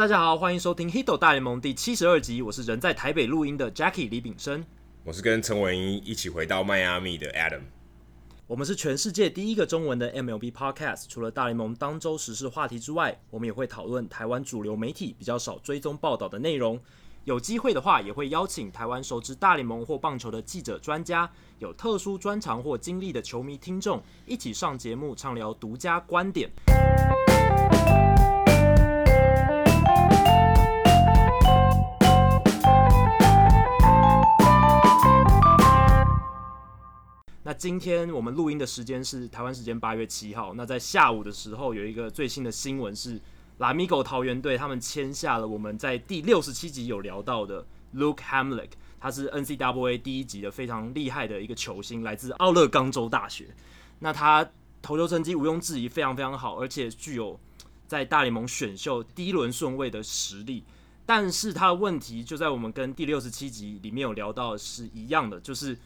[0.00, 2.40] 大家好，欢迎收听《Hito 大联盟》第七十二集。
[2.40, 4.64] 我是人在台北录音的 Jackie 李炳生，
[5.04, 7.60] 我是跟陈文一一起回到迈阿密的 Adam。
[8.46, 11.04] 我们是全世界第一个中文的 MLB Podcast。
[11.06, 16.80] 除了大联盟当周时事话题之外，我们也会讨论台湾主流媒体比较少追踪报道的内容。
[17.24, 26.50] 有机会的话，也会邀请台湾熟知大联盟或棒球的记者、专家，有特殊专长或经历的球迷听众，一起上节目畅聊独家观点。
[37.50, 40.54] 那今天我们录音的时间是台湾时间八月七号。
[40.54, 43.20] 那在下午的时候，有一个最新的新闻是，
[43.58, 53.48] 拉米狗桃园队他们签下了我们在第六十七集有聊到的 Luke Hamlick，他是 NCAA 第一级的非常厉害的一个球星，来自奥勒冈州大学。
[53.98, 54.48] 那他
[54.80, 57.36] 投球成绩毋庸置疑非常非常好，而且具有
[57.88, 60.62] 在大联盟选秀第一轮顺位的实力。
[61.04, 65.76] 但是他的问题就在我们跟第六十七集里面有聊到的是一样的，就是。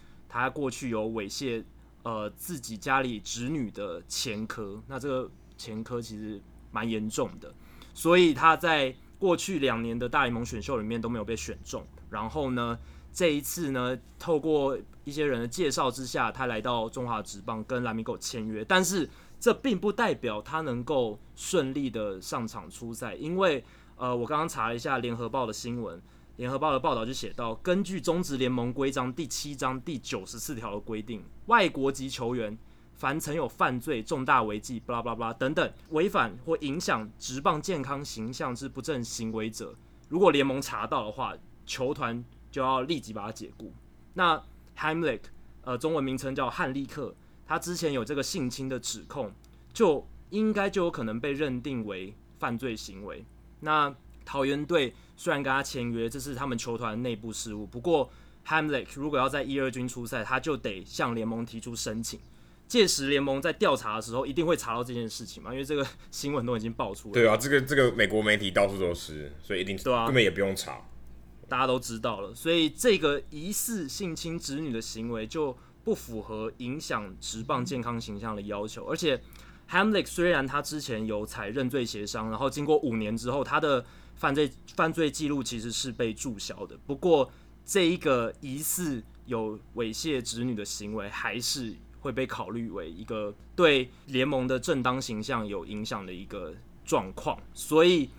[0.43, 1.63] 他过去有猥亵
[2.03, 6.41] 呃自己家里侄女的前科，那这个前科其实
[6.73, 7.55] 蛮严重的，
[7.95, 11.87] 所以他在过去两年的大联盟选秀里面都没有被选中。
[12.11, 12.77] 然后呢，
[13.13, 23.65] 这一次呢，透过一些人的介绍之下，他来到中华职棒跟拉米狗签约，但是这并不代表他能够顺利的上场出赛，因为
[23.97, 26.03] 呃，我刚刚查了一下联合报的新闻。
[26.37, 32.59] 联合报的报道就写到，根据中职联盟规章第七章第九十四条的规定，外国籍球员
[32.95, 39.77] 凡曾有犯罪、重大违纪、巴拉巴拉等等违反或影响职棒健康形象之不正行为者，
[40.09, 43.73] 如果联盟查到的话，球团就要立即把他解雇。
[44.15, 44.43] 那
[44.77, 45.21] Hamlick，
[45.63, 47.15] 呃，中文名称叫汉利克，
[47.47, 49.33] 他之前有这个性侵的指控，
[49.73, 53.25] 就应该就有可能被认定为犯罪行为。
[53.61, 53.95] 那
[54.25, 57.67] 桃猿队虽然跟他签约，这是他们球团内部事务。
[57.67, 58.11] 不过
[58.47, 62.21] ，Hamlick 如果要在一二军出赛，他就得向联盟提出申请。
[62.67, 65.53] 届时联盟在调查的时候，一定会查到这件事情嘛？
[65.53, 67.15] 因为这个新闻都已经爆出来了。
[67.15, 70.81] 对啊，这个这个美国媒体到处都是，所以一定对啊，根本也不用查，
[71.47, 72.35] 大家都知道了。
[72.35, 78.87] 所以这个疑似性侵子女的行为就不符合影响职棒健康形象的要求。
[78.87, 79.21] 而且
[79.71, 83.85] ，Hamlick 虽然他之前有采认罪协商，然后经过五年之后，他的
[84.17, 87.31] 犯罪犯罪记录其实是被注销的，不过
[87.65, 96.55] 这一个疑似有猥亵子女的行为，还是会被考虑为一个对联盟的正当形象有影响的一个
[96.85, 97.39] 状况。
[97.53, 98.11] 所以，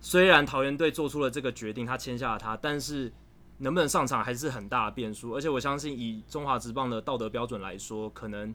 [0.00, 3.12] 虽然桃园队做出了这个决定，他签下了他，但是
[3.58, 5.34] 能不能上场还是很大的变数。
[5.34, 8.54] 而且我相信，以中华职棒的道德标准来说，可能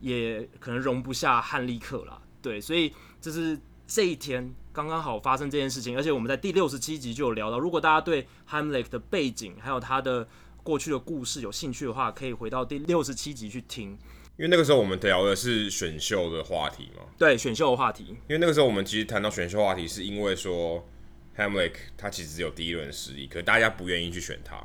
[0.00, 2.20] 也可能容不下汉利克啦。
[2.42, 3.58] 对，所以这是。
[3.88, 10.28] 这一天刚刚好发生这件事情，而且我们在第六十七集就有聊到，如果大家对 Hamlet 的背景还有他的
[10.62, 13.98] 过去的故事有兴趣的话，可以回到第六十七集去听。
[14.36, 17.02] 因为那个时候我们聊的是选秀的话题嘛。
[17.16, 18.08] 对，选秀的话题。
[18.28, 20.86] 因为那个时候我们其实谈到选秀话题，是因为说
[21.34, 24.62] Hamlet 他其实只有第一轮实力，可大家不愿意去选他。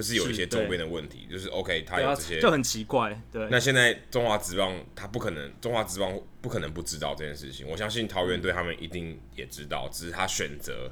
[0.00, 3.20] 就是有一些周边的问题，是就是 OK，他有这些就很奇怪。
[3.30, 7.68] 对，那现在中华职棒他不可能，中华职棒不可能不知道这件事情。
[7.68, 10.90] 我相信桃园队他们一定也知道，只是他选择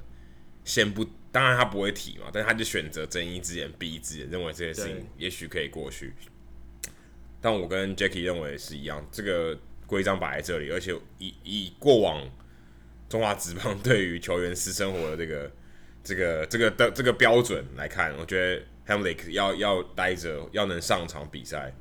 [0.63, 6.13] 先不，当然他不会提嘛，但他就选择睁一只眼闭一只眼，认为这件事情也许可以过去。
[7.41, 12.29] 但我跟 Jackie 认为是一样，这个规章摆在这里，而且以以过往
[13.09, 15.51] 中华职棒对于球员私生活的这个
[16.05, 18.63] 这个这个的这个标准来看，我觉得。
[18.89, 21.75] Hamlick 要要待着，要能上场比赛，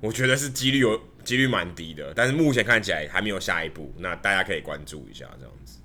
[0.00, 2.12] 我觉得是几率有几率蛮低的。
[2.14, 5.80] 但是目前看起来还没有下一步，那大家可以关注一下这样子。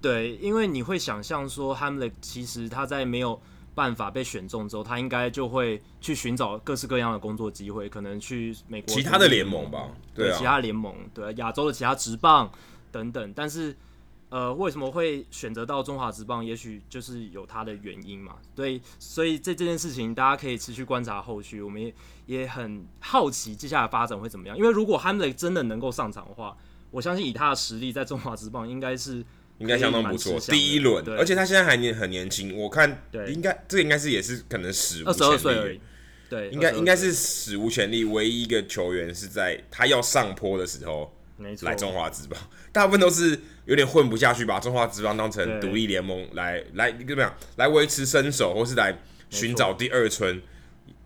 [0.00, 3.38] 对，因为你会想象说，Hamlick 其实他在没有
[3.74, 12.50] 办法被选中之后，他应该就会去寻找各式各样的工作机会，可能去美国其他的联盟吧，对，对啊，其他联盟，对，亚洲的其他职棒
[12.90, 13.76] 等等，但是。
[14.30, 16.44] 呃，为什么会选择到中华职棒？
[16.44, 18.36] 也许就是有它的原因嘛。
[18.54, 21.60] 对，所以这这件事情大家可以持续观察后续。
[21.60, 21.92] 我们也
[22.26, 24.56] 也很好奇接下来发展会怎么样。
[24.56, 26.56] 因为如果 Hamlick 真的能够上场的话，
[26.92, 29.24] 我相信以他的实力，在中华职棒应该是
[29.58, 30.38] 应该相当不错。
[30.38, 35.80] 第一轮，而且他现在还年很年轻，我看应该这个应该是也是可能史无前例。
[36.28, 41.12] 对，应该应该是史无前例，唯一一个球员是在他要上坡的时候。
[41.62, 42.38] 来中华职棒，
[42.70, 48.98] 大部分都是有点混不下去，把中华职棒当成独立联盟来来怎么样来维持身手，或是来
[49.30, 50.42] 寻找第二春，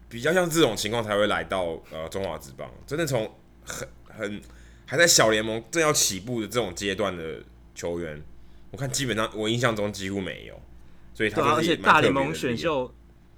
[0.08, 2.66] 比较像这种情况才会来到呃中华职棒。
[2.86, 3.30] 真的从
[3.64, 4.40] 很很
[4.86, 7.42] 还在小联盟正要起步的这种阶段的
[7.74, 8.22] 球员，
[8.70, 10.58] 我看基本上我印象中几乎没有，
[11.12, 12.90] 所以他、啊、而且大联盟选秀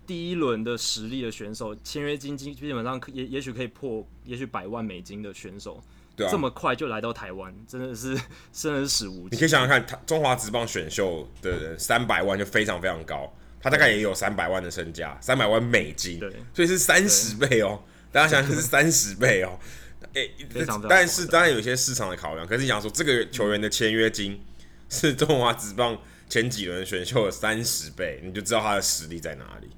[0.06, 5.82] 第一轮的实力的选手，签约金基基本上也也许可以破，也许百万美金的选手，
[6.17, 8.19] 对啊，这么快就来到台湾，真的是
[8.53, 9.29] 生死无。
[9.31, 17.83] 你可以想想看，他中华职棒选秀的三百万就非常非常高，他大概也有三百万的身价，三百万美金，对，所以是三十倍哦。
[18.11, 19.59] 大家想想是三十倍哦。
[20.15, 24.43] 诶、欸，但是当然有一些市场的考量，可是你想说这个球员的签约金
[24.89, 25.99] 是中华职棒
[26.29, 29.69] 前几轮选秀的三十倍，你就知道他的实力在哪里。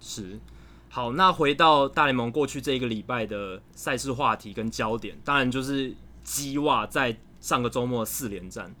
[0.00, 0.38] 是，
[0.92, 5.94] 好，那回到大联盟过去这一个礼拜的赛事话题跟焦点，当然就是
[6.24, 8.74] 鸡袜在上个周末四连战，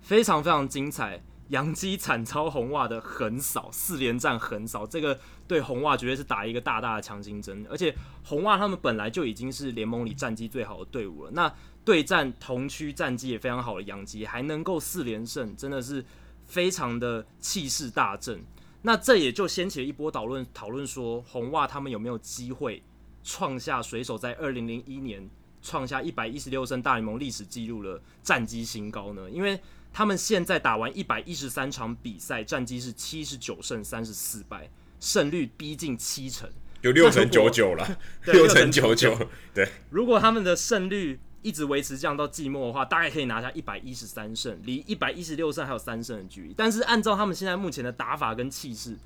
[0.00, 1.20] 非常非常精彩。
[1.48, 7.64] 洋基惨操红袜的横扫，四连战横扫，这个对红袜绝对是打一个大大的强心针。
[7.70, 11.52] 而且红袜他们本来就已经是联盟里战绩最好的队伍了，那
[11.84, 16.04] 对战同区战绩也非常好的洋基，还能够四连胜，真的是
[16.44, 18.44] 非常的气势大振。
[18.86, 22.80] 那这也就掀起了一波讨论，讨论说红袜他们有没有机会
[23.24, 25.28] 创下水手在二零零一年
[25.60, 29.28] 创下一百一十六胜大联盟历史纪录的战绩新高呢？
[29.28, 29.58] 因为
[29.92, 36.48] 他们现在打完一百一十三场比赛，战绩是七十九胜三十四败，胜率逼近七成，
[36.82, 39.18] 有六成九九了， 六成九九。
[39.52, 46.54] 对，如果他们的胜率一直维持这样到季末的话，大概可以拿下一百一十三胜，离一百一十六胜还有三胜的距离。
[46.56, 48.98] 但是按照他们现在目前的打法跟气势，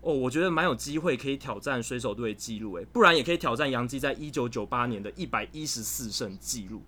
[0.00, 6.82] 哦，我觉得蛮有机会可以挑战水手队的纪录，诶，不然也可以挑战杨基在一九九八年的一百一十四胜记录。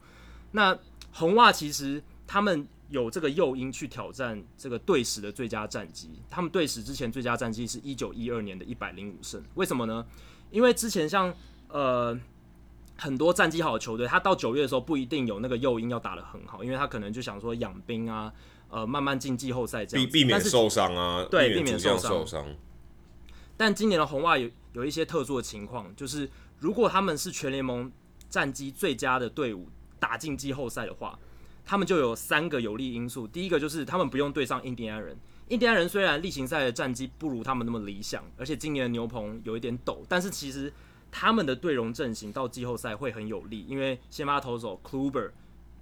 [0.53, 0.79] 那
[1.11, 2.67] 红袜其实他们。
[2.93, 6.11] 有这个诱因去挑战这个队史的最佳战绩。
[6.29, 9.43] 他们队史之前最佳战绩是一九一二年的一百零五胜。
[9.55, 10.05] 为什么呢？
[10.51, 11.35] 因为之前像
[11.69, 12.15] 呃
[13.03, 18.33] 很多战绩好的球队，他到九月的时候不一定有那个诱因要打得很好，因为他可能就想说养兵啊，
[18.69, 22.47] 呃慢慢进季后赛这样，避避免受伤啊，对，避免受伤。
[23.57, 27.91] 但今年的红袜有有一些特殊的情况，就是如果他们是全联盟
[28.31, 31.19] 战绩最佳的队伍打进季后赛的话。
[31.65, 35.17] 他们就有三个有利因素，第一个就是他们不用对上印第安人。
[35.47, 40.73] 印第安人虽然例行赛的战绩不如他们那么理想，而且今年的牛棚有一点抖，但是其实
[41.13, 45.31] 他们的队容阵型到季后赛会很有利，因为先发投手 Kluber、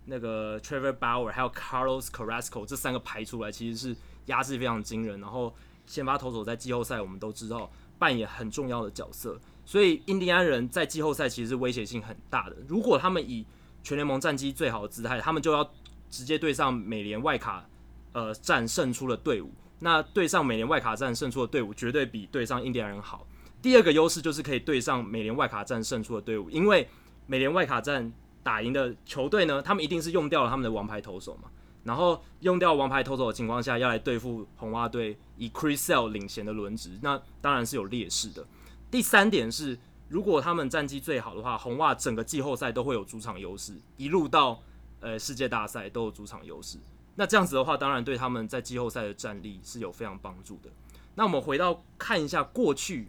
[0.05, 3.97] 那个 Trevor Bauer 还有 Carlos Carrasco 这三个排出来其实是
[4.27, 5.21] 压制非常惊人。
[5.21, 5.55] 然后
[5.87, 12.57] 先发投手在季后赛我们都知道扮演很重要的角色，所以印第安人在季后赛其实是威胁性很大的。
[12.67, 13.47] 如果他们以
[13.83, 15.71] 全联盟战绩最好的姿态，他们就要
[16.11, 17.65] 直接对上美联外卡，
[18.13, 19.53] 呃，战胜出的队伍。
[19.79, 23.27] 那对上美联外卡战胜出的队伍，绝对比对上印第安人好。
[23.63, 26.89] 第二个优势就是可以对上美联外卡战胜出的队伍，因为
[27.27, 28.13] 美联外卡战
[28.43, 31.51] 打赢的球队呢，他们一定是用掉了他们的王牌投手嘛。
[31.85, 38.47] 然后用掉王牌投手的情况下，要来对付红袜队以 Chris Sale 领衔的轮值，那当然是有劣势的。
[38.91, 39.79] 第三点是。
[40.11, 44.61] 如果他们战绩最好的话，红袜整个季后赛都会有主场优势，一路到
[44.99, 46.79] 呃世界大赛都有主场优势。
[47.15, 50.71] 那这样子的话，当然对他们在季后赛的战力是有非常帮助的。
[51.15, 53.07] 那我们回到看一下过去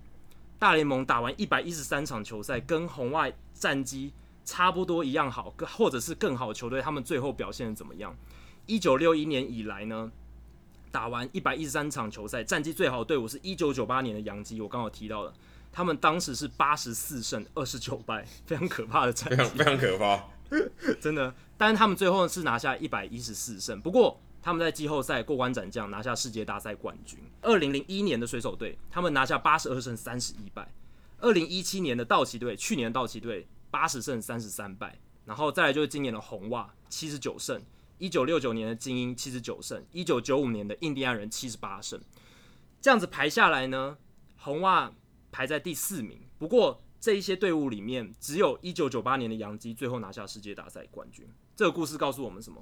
[0.62, 4.14] 大联盟打完一百一十三场球赛，跟红外战绩
[4.46, 8.16] 差不多一样好，或者是更好的球队，他们最后表现的怎么样？
[8.68, 10.12] 一九六一年以来呢，
[10.92, 15.34] 打完一百一十三场球赛，战绩最好的队伍是一九九八年的洋基，我刚好提到了。
[15.72, 20.24] 他们当时是八十四胜二十九败， 非常可怕的战绩，非常非常可怕，
[21.02, 21.34] 真的。
[21.58, 27.20] 但是他们最后是拿下一百一十四胜，不过他们在季后赛过关斩将，拿下世界大赛冠军。
[27.42, 30.74] 二零零一年的水手队，他们拿下八十二胜三十一败。
[31.20, 37.62] 二零一七年的道奇队，去年道奇队八十胜三十三败，然后再来就是今年的红袜七十九胜。
[37.98, 42.02] 一九六九年的精英七十九胜，一九九五年的印第安人七十八胜。
[42.82, 43.98] 这样子排下来呢，
[44.38, 44.92] 红袜。
[45.34, 51.26] 排在第四名，不过这一些队伍里面，只有一九九八年的洋基最后拿下世界大赛冠军。
[51.56, 52.62] 这个故事告诉我们什么？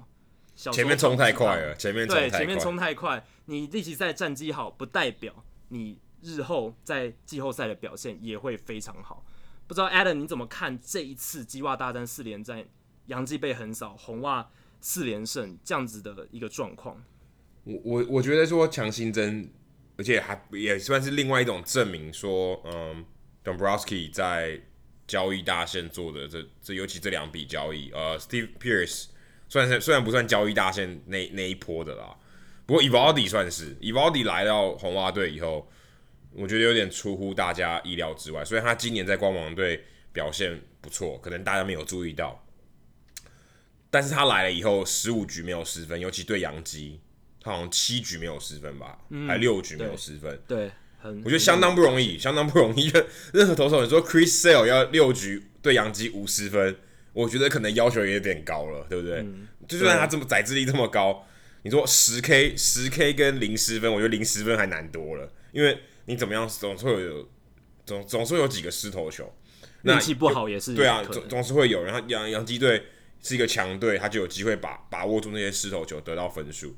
[0.72, 9.24] 前面冲太快了，前面对前面冲太快，你例行赛战绩好，不代表你日后在季后赛的表现也会非常好。
[9.66, 12.64] 不知道 Adam 你怎么看这一次鸡袜大战四连战，
[13.06, 14.50] 洋基被横扫，红袜
[14.80, 17.02] 四连胜这样子的一个状况？
[17.64, 19.50] 我我我觉得说强心针。
[19.96, 23.04] 而且还也算是另外一种证明，说，嗯
[23.44, 24.58] ，Dombrowski 在
[25.06, 29.08] 交易大线做的这这，尤其这两笔交易，呃，Steve Pearce
[29.50, 32.16] 虽然是虽然不算交易大线那那一波的啦，
[32.64, 35.70] 不过 Eovaldi 算是 Eovaldi 来到红袜队以后，
[36.32, 38.42] 我觉得有点出乎大家意料之外。
[38.42, 42.42] 虽然他今年在光芒队表现不错，可能大家没有注意到，
[43.90, 47.00] 但是他来了以后，十五局没有失分，尤其对杨基。
[47.42, 50.38] 他好像七局没有失分吧，嗯、还六局没有失分。
[50.46, 52.92] 对，很我觉得相当不容易，相当不容易。
[53.32, 56.76] 任何投手，你说 Chris Sale 要六局对杨基五失分，
[57.12, 59.18] 我觉得可能要求也有点高了，对不对？
[59.20, 61.26] 嗯、就算他这么宰制力这么高，
[61.62, 67.28] 你说十 K 十 K 跟零失分，我觉得零失分还难多了，因为你怎么样总是会有
[67.84, 69.32] 总总是会有几个失头球，
[69.82, 71.82] 运气不好也是对啊，总总是会有。
[71.82, 72.82] 然后洋洋基队
[73.22, 76.76] 是一个强队，他就有机会把把握住那些失头球，得到分数。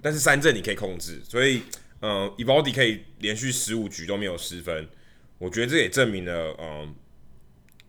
[0.00, 1.62] 但是三振你可以控制，所以，
[2.00, 4.88] 嗯、呃，Eovaldi 可以连续十五局都没有失分，
[5.38, 6.94] 我觉得这也证明了，嗯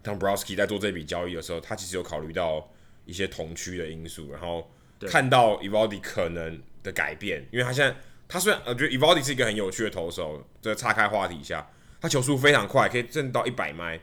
[0.04, 2.72] ，Dombrowski 在做这笔交易的时候，他其实有考虑到
[3.06, 4.72] 一些同区的因素，然后
[5.08, 7.96] 看到 Eovaldi 可能的改变，因为他现在
[8.28, 14.00] 他虽然我觉得 Eovaldi 是一个很有趣的投手，这岔开话题一下，他球速非常快，可以震到一百迈，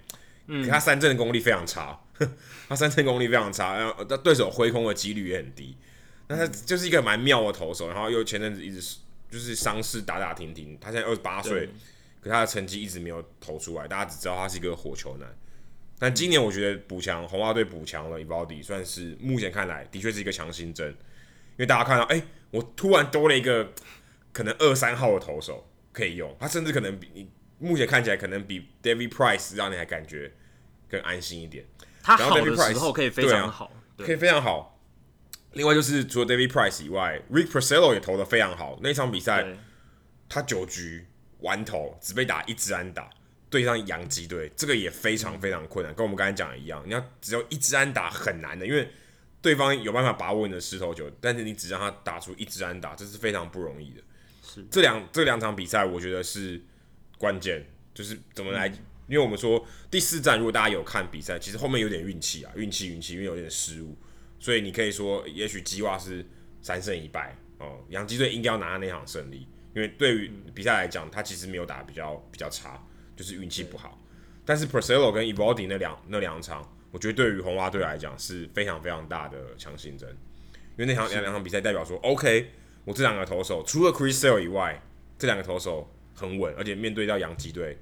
[0.47, 1.99] 嗯，可他三振的功力非常差，
[2.69, 5.77] 他三振功力非常差，然后对手挥空的几率也很低。
[6.29, 8.99] 那他就是一个蛮妙的投手，然后又前阵子一直
[9.31, 10.77] 就是伤势打打停停。
[10.79, 11.71] 他现在二十八岁，
[12.21, 15.27] 可他的成绩一直没有投出来，大家只知道他是一个火球男。
[15.99, 23.73] 但今年我觉得补强红袜队补强了，Eovaldi 算是目前看来的确是一个强心针，因为大家看到，哎、欸，我突然多了一个
[24.33, 27.29] 可能二三号的投手可以用，他甚至可能比你
[27.59, 30.33] 目前看起来可能比 David Price 让你还感觉
[30.89, 31.65] 更安心一点。
[32.01, 34.81] 他好的时候可以非常好，啊、可以非常好。
[35.55, 38.79] 另外就是除了 David Price 以外，Rick Porcello 也投的非常好。
[38.83, 39.45] 那场比赛，
[40.29, 41.07] 他九局
[41.41, 43.11] 完投只被打一支安打，
[43.51, 45.95] 对上洋基队，这个也非常非常困难。
[45.95, 48.89] 跟我们刚才讲的一样，你要只有一支安打很难的，因为
[49.41, 54.03] 对方有办法把握你的石头球，但是你只让他打出一支安打，这是非常不容易的。
[54.43, 56.61] 是这两这两场比赛，我觉得是
[57.17, 57.65] 关键，
[57.95, 58.67] 就是怎么来？
[59.07, 63.97] 因为我们说第四站，如果大家有看比赛，其实后面有点运气啊，运气运气，因为有点失误。
[64.39, 66.23] 所以你可以说，也许基袜是
[66.61, 67.83] 三胜一败哦。
[67.89, 72.87] 洋基队应该要拿下那场胜利，因为对于比赛来讲，他其实没有打比较比较差，
[73.19, 74.01] 就是运气不好。
[74.47, 80.09] 但是 Porcello 跟 Eovaldi 那两那两场，我觉得对于红袜队来讲是非常非常大的强心针，
[80.79, 82.51] 因为那场两两场比赛代表说，OK，
[82.85, 84.81] 我这两个投手除了 Chris Sale 以外，
[85.19, 87.77] 这两个投手很稳，而且面对到洋基队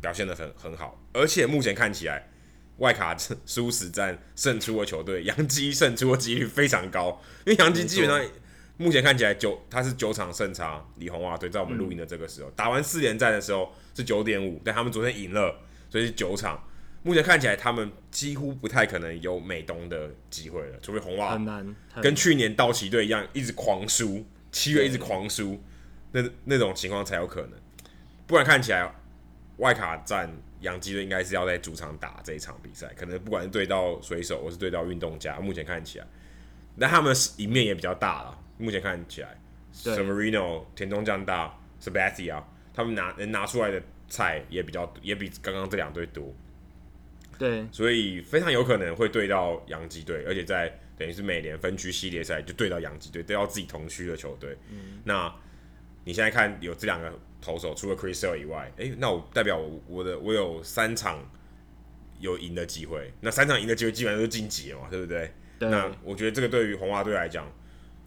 [0.00, 2.30] 表现的很很好，而且目前看起来。
[2.78, 8.20] 外卡输 死战胜出的球队，洋基胜出的几率非常高，因为洋基基本上
[8.76, 16.62] 目前看起来九，他是九场胜差，李红袜队在我们录音的这个时候，嗯、打完四连战的时候是九点五，但他们昨天赢了，所以是九场。
[17.02, 25.62] 目前看起来他们几乎不太可能有美东的机会了，除非红袜很难跟去年道奇队一样一直狂输，七月一直狂输，
[26.12, 27.52] 那那种情况才有可能，
[28.26, 28.90] 不然看起来
[29.58, 30.30] 外卡战。
[30.60, 36.06] 洋基队应该是要在主场打这一场比赛，可能不管是对到水手，或是对到运动家，目前看起来，
[36.76, 38.38] 那他们赢面也比较大了。
[38.58, 39.36] 目前看起来
[39.74, 42.42] ，Severino 田中将大，Sabathia
[42.72, 46.34] 他们拿能拿出来的菜也比较，也比刚刚这两队多。
[47.38, 54.56] 对，所以非常有可能会对到洋基队，而且在等于是美联分区系列赛就对到洋基队，对到自己同区的球队。
[54.70, 55.34] 嗯，那
[56.04, 57.12] 你现在看有这两个。
[57.44, 61.22] 投手除了 Chris Sale 以外，诶、欸，那我代表我我的我有三场
[62.18, 65.30] 有赢的机会，那三场赢的机会基本上都是晋级了嘛，对不对？
[65.58, 65.68] 对。
[65.68, 67.46] 那我觉得这个对于红袜队来讲，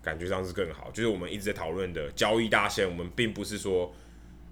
[0.07, 0.89] 感觉上是更好。
[0.91, 3.93] 就是我们一直在讨论的交易大线，我们并不是说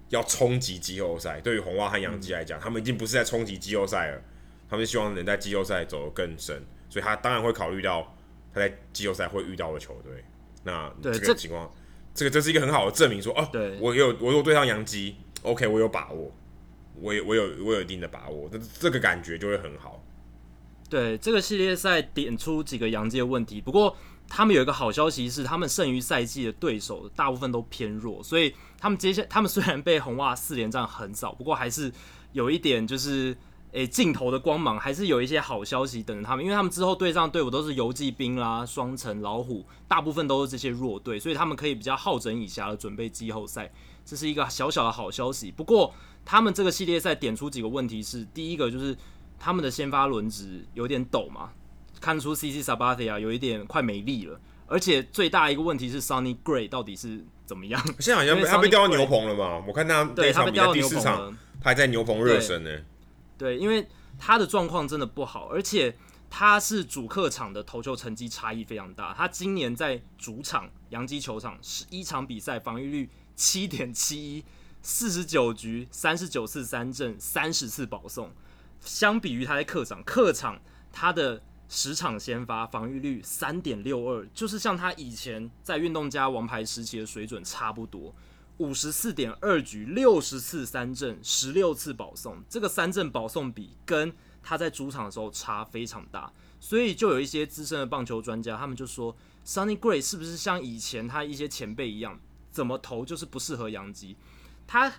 [0.09, 1.39] 要冲击季后赛。
[1.39, 4.21] 对于红袜和洋基来讲，嗯、他们已经不是在冲击季后赛了，
[4.69, 8.15] 他们希望能在季后赛走得更深，所以他当然会考虑到
[8.53, 10.23] 他在季后赛会遇到的球队。
[10.63, 11.71] 那这个情况。
[12.17, 16.31] 这个这是一个很好的证明说，说哦，对我有我有对上洋基，OK，我有把握，
[17.01, 20.01] 我有我有我有一定的把握，这这个感觉就会很好。
[20.89, 23.93] 对，这个系列赛点出几个洋基的问题，不过
[24.27, 31.91] 他们有一个好消息是，他们剩余赛季的对手大部分都偏弱，所以他们接下他们虽然被红袜四连战横扫，不过还是
[32.33, 33.35] 有一点就是。
[33.71, 43.69] 诶，尽头的光芒还是有一些好消息等着他们，因为他们之后对上队伍都是游骑兵啦、双城老虎，大部分都是这些弱队，所以他们可以比较好整以暇的准备季后赛，
[44.05, 45.51] 这是一个小小的好消息。
[45.51, 48.95] 不过，他们这个系列赛点出几个问题是：第一个就是
[49.37, 51.49] 他们的先发轮值有点陡嘛，
[52.05, 57.83] 看出 CC Sabathia 有一点快没力了，而且最大一个问题是 Sonny Gray 到底是怎么样？
[57.99, 59.63] 现在好像他被调到牛棚了嘛？
[59.67, 62.69] 我看他对他被调到牛棚了，他还在牛棚热身呢。
[63.39, 63.87] 对，因为
[64.19, 65.97] 他的状况真的不好，而且
[66.29, 69.11] 他是主客场的投球成绩差异非常大。
[69.11, 74.43] 他今年在主场洋基球场十一场比赛，防御率七点七一，
[74.83, 78.29] 四十九局三十九次三振，三十次保送。
[78.81, 80.61] 相比于他在客场，客场
[80.93, 88.13] 他的十场先发，防御率三点六二，就是像他以前在运动家王牌时期的水准差不多。
[88.57, 96.31] 五十四点二局，六十次三振，十六次保送，这个三振保送比跟他在主场的时候差非常大，
[96.61, 99.13] 所以就有一些资深的棒球专家，他们就说
[99.45, 102.17] ，Sunny Gray 是不是像以前他一些前辈一样，
[102.49, 104.15] 怎么投就是不适合洋基？
[104.65, 104.93] 他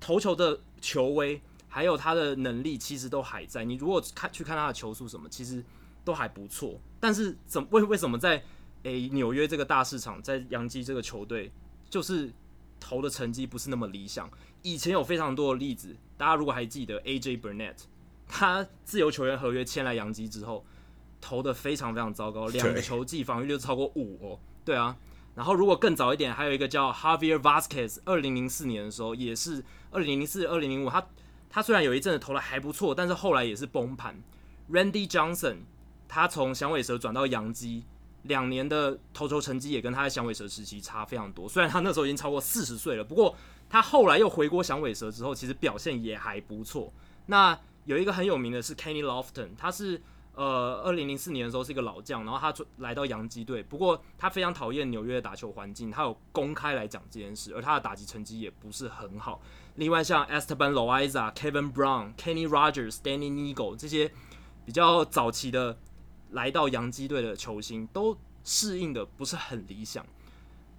[0.00, 5.62] 投球的球威还有他的能力其实都还在，你如果看去看他的球速什么，其实
[6.04, 6.80] 都还不错。
[7.00, 8.42] 但是怎为为什么在
[8.84, 11.50] 诶纽约这个大市场，在洋基这个球队，
[11.90, 12.32] 就是
[12.78, 14.30] 投的成绩不是那么理想。
[14.62, 17.76] 以前有非常多的例子，大家如果还记得 AJ Burnett，
[18.28, 20.64] 他自由球员合约签来洋基之后，
[21.20, 24.38] 投的非常非常糟糕，两个球季防御率超过五哦。
[24.64, 24.96] 对啊，
[25.34, 31.04] 然后如果更早一点，还有一个叫 Javier Vazquez，二零零四年的时候也是二零零四、二零零五，他
[31.50, 34.22] 他虽然有一阵子投的还不错，但是后来也是崩盘。
[34.70, 35.56] Randy Johnson，
[36.12, 37.84] 他从响尾蛇转到洋基。
[38.26, 43.34] 两年的投球成绩也跟他在响尾蛇时期差非常多，虽然他那时候已经超过四十岁了，不过
[43.68, 46.92] 他后来又回国响尾蛇之后，其实表现也还不错。
[47.26, 50.00] 那有一个很有名的是 Kenny Lofton，他是
[50.36, 59.42] 呃二零零四年的时候是一个老将，然后他来到洋基队，不过他非常讨厌纽约的打球环境，他有公开来讲这件事，而他的打击成绩也不是很好。
[59.74, 64.12] 另外像 Esteban Loaiza、Kevin Brown、Kenny Rogers、Danny Neagle 这些
[64.64, 65.76] 比较早期的。
[66.32, 70.04] 来到洋基队的球星都适应的不是很理想，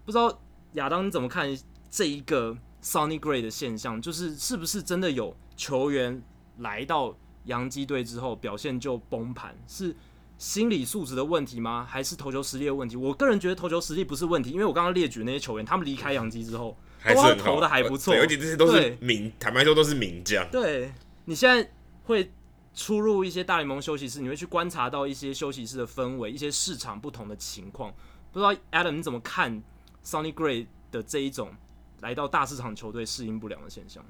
[0.05, 0.41] 不知道
[0.73, 1.57] 亚当你怎么看
[1.89, 4.01] 这一个 Sonny Gray 的现象？
[4.01, 6.21] 就是是不是真的有球员
[6.57, 9.55] 来到洋基队之后表现就崩盘？
[9.67, 9.95] 是
[10.37, 11.87] 心理素质的问题吗？
[11.89, 12.95] 还是投球实力的问题？
[12.95, 20.45] 我个人觉得投球实力不是问题，因为我刚刚列举那些球员，他们离开洋基之后还是投的还不错，而且这些都是名，坦白说都是名将。
[20.49, 20.91] 对，
[21.25, 21.71] 你现在
[22.05, 22.31] 会。
[22.73, 27.93] 出入一些大联盟休息室，你会去观察到一些休息室的氛围，一些市场不同的情况。
[28.31, 29.61] 不知道 Adam 你怎么看
[30.03, 31.53] Sonny Gray 的这一种
[32.01, 34.03] 来到大市场球队适应不良的现象？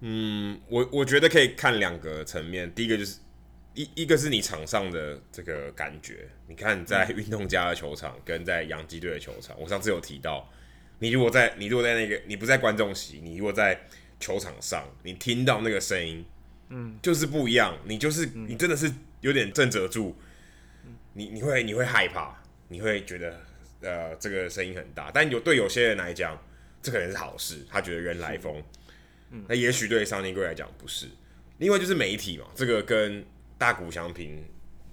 [0.00, 2.72] 嗯，我我觉得可以看两个层面。
[2.72, 3.18] 第一个就是
[3.74, 10.48] 一一个是你场上的这个感觉，你看在运动家的球场跟在洋基队的球场，我上次有提到，
[11.00, 13.80] 你如果在你如果在那个你不在观众席，你如果在
[14.20, 16.24] 球场上，你听到那个声音。
[16.68, 17.78] 嗯，就是不一样。
[17.84, 20.16] 你就是你，真的是有点震慑住。
[21.12, 22.36] 你你会你会害怕，
[22.68, 23.40] 你会觉得
[23.80, 25.10] 呃这个声音很大。
[25.14, 26.36] 但有对有些人来讲，
[26.82, 28.62] 这可能是好事，他觉得人来疯。
[29.46, 31.06] 那也许对 Sonny Gray 来讲不是。
[31.58, 33.24] 另外就是媒体嘛，这个跟
[33.56, 34.44] 大谷翔平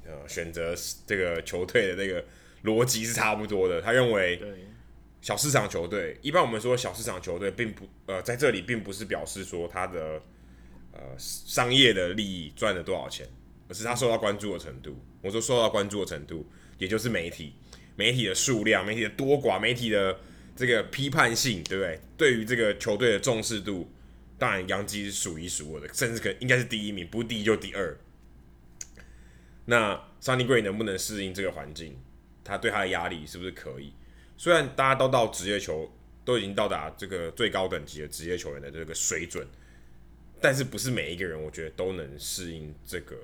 [0.05, 2.23] 呃选择这个球队的那个
[2.63, 3.81] 逻辑是差不多的。
[3.81, 4.39] 他认为
[5.21, 10.21] 小市场球队，一般我们说小市场球队，并不呃在这里并不是表示说他的。
[10.93, 13.27] 呃，商业的利益赚了多少钱，
[13.67, 14.95] 而是他受到关注的程度。
[15.21, 17.55] 我说受到关注的程度，也就是媒体、
[17.95, 20.19] 媒体的数量、媒体的多寡、媒体的
[20.55, 21.99] 这个批判性，对不对？
[22.15, 23.91] 对于这个球队的重视度，
[24.37, 27.97] 当然杨基是数一数二的，甚至可应该是第一名，不是第一就第二。
[29.65, 31.97] 那 Sonny Gray 能不能适应这个环境？
[32.43, 33.93] 他对他的压力是不是可以？
[34.37, 35.91] 虽然大家都到职业球，
[36.23, 39.47] 都已经到达这个最高等级的职业球员的这个水准。
[40.43, 43.15] 但是不是每一个人，我觉得都能适应这个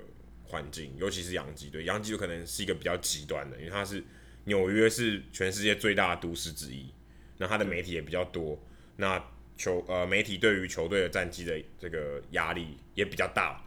[0.46, 1.84] 环境，尤其是洋基队。
[1.84, 4.02] 洋基有可能是一个比较极端的，因为它是
[4.46, 6.94] 纽约是全世界最大的都市之一，
[7.38, 8.58] 那它的媒体也比较多，
[8.96, 9.22] 那
[9.58, 13.62] 球呃媒体对于球队的战绩的这个压力也比较大，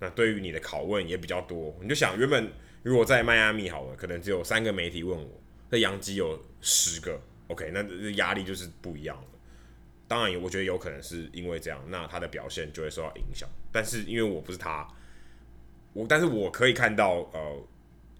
[0.00, 1.78] 那对于你的拷问也比较多。
[1.82, 2.50] 你就想，原本
[2.82, 9.22] 如果在迈阿密好了，可能只有三个媒体问我，那洋基有十个，OK，那压力就是不一样。
[10.14, 13.48] 当然，我觉得有可能是因为这样，那他的表现就会受到影响。
[13.72, 14.86] 但是因为我不是他，
[15.92, 17.66] 我但是我可以看到，呃，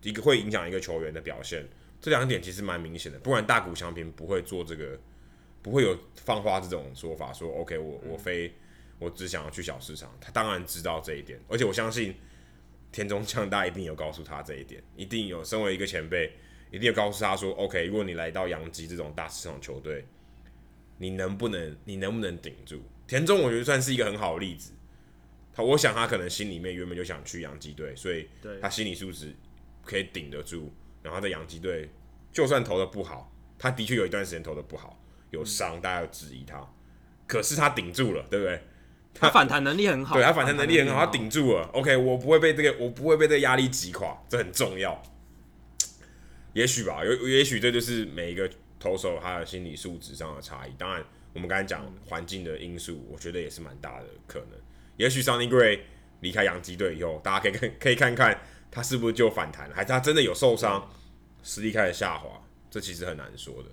[0.03, 1.65] 一个会影响一个球员的表现，
[2.01, 3.19] 这两点其实蛮明显的。
[3.21, 4.99] 不然大谷翔平不会做这个，
[5.63, 8.53] 不会有放话这种说法，说 OK，我我非
[8.99, 10.13] 我只想要去小市场。
[10.21, 12.13] 他当然知道这一点，而且我相信
[12.91, 15.45] 田中将大一定有告诉他这一点，一定有。
[15.45, 16.33] 身为一个前辈，
[16.73, 20.05] 一定有告诉他说，OK，如果你来到洋基这种大市场球队。
[20.99, 22.81] 你能不能，你能不能顶住？
[23.07, 24.73] 田中我觉得算是一个很好的例子。
[25.53, 28.29] 他，我想他可能心里面原本就想去洋基队，所以
[28.61, 29.35] 他心理素质
[29.85, 30.73] 可以顶得住。
[31.03, 31.89] 然后在洋基队，
[32.33, 34.99] 就算投的不好，他的确有一段时间投的不好，
[35.31, 36.67] 有伤，大家要质疑他。
[37.27, 38.63] 可是他顶住了，对不对？
[39.13, 41.65] 他反弹能力很好，对他反弹能力很好，他顶住了。
[41.75, 45.03] OK，我不会被这个，我不会被这个压力击垮，这很重要。
[46.55, 48.51] 也许吧，有也许这就是每一个。
[48.85, 54.51] 投手他的心理素质上的差异，当然我们刚才讲环境的因素，我觉得也是蛮大的可能。
[54.99, 55.81] 也许 Sunny Gray
[56.21, 58.39] 离开洋基队以后，大家可以看可以看看
[58.71, 60.87] 他是不是就反弹，还是他真的有受伤，
[61.43, 62.29] 实力开始下滑？
[62.71, 63.71] 这其实很难说的。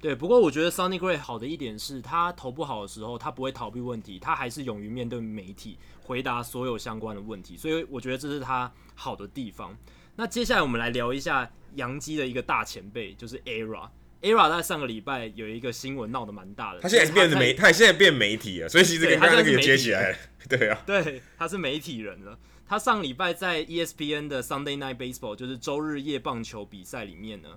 [0.00, 9.76] 对，不过我觉得 Sunny Gray 好的一点是他投不好的时候，他不会逃避问题，他还是勇于面对媒体，回答所有相关的问题，所以我觉得这是他好的地方。
[10.14, 13.88] 那接下来我们来聊一下洋基的一个大前辈，就是 ERA。
[14.20, 22.38] ERA 在上个礼拜有一个新闻闹得蛮大的，他现在是变成媒，他现在变媒体了，所以其实跟刚刚那个接起来了，对啊，对，他是媒体人了。
[22.66, 27.48] 他上礼拜在 ESPN 的 Sunday Night Baseball，就是周日夜棒球比赛里面呢，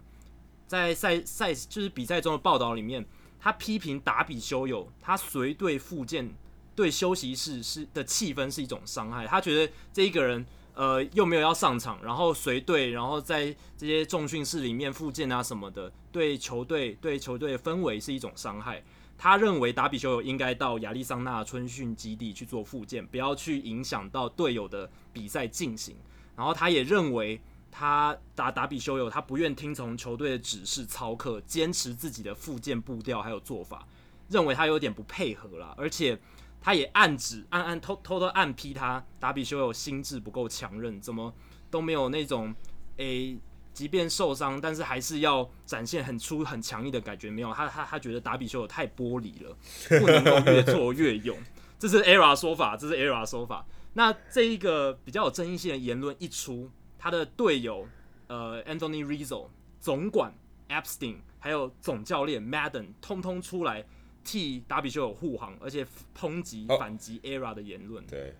[0.67, 3.05] 在赛赛就是比赛中的报道里面，
[3.39, 6.31] 他批评达比修友他随队复健
[6.75, 10.45] 对休息室是的气氛是一种伤害，他觉得这一个人。
[10.73, 18.81] 呃，又没有要上场，然后随队，然后在这些重训室里面复健啊什么的，对球队对球队的氛围是一种伤害。
[19.17, 25.95] 他认为达比修友应该到亚利桑那春训基地去做复健，不要去影响到队友的比赛进行。
[26.35, 33.87] 然后他也认为他达达比修有他不愿听从球队的指示操课，坚持自己的复健步调还有做法，
[34.29, 36.17] 认为他有点不配合啦，而且。
[36.61, 41.33] 他也暗指、暗暗偷偷偷暗批他，达比修有心智不够强韧，怎么
[41.71, 42.53] 都没有那种，
[42.97, 43.35] 诶、
[43.73, 47.31] 即便受伤，但是还是要展现很出很强硬的感觉。
[47.31, 49.57] 没有，他他他觉得达比修有太玻璃了，
[49.99, 51.35] 不能够越做越勇。
[51.79, 53.65] 这是 ERA 说法，这是 ERA 说法。
[53.93, 56.69] 那这一个比较有争议性的言论一出，
[56.99, 57.87] 他的队友
[58.27, 59.47] 呃 Anthony Rizzo
[59.79, 60.31] 总管
[60.69, 63.83] Epstein 还有总教练 Madden 通通出来。
[64.23, 65.85] 替达比修有护航，而且
[66.17, 68.07] 抨击、反击 ERA 的言论、哦。
[68.09, 68.35] 对，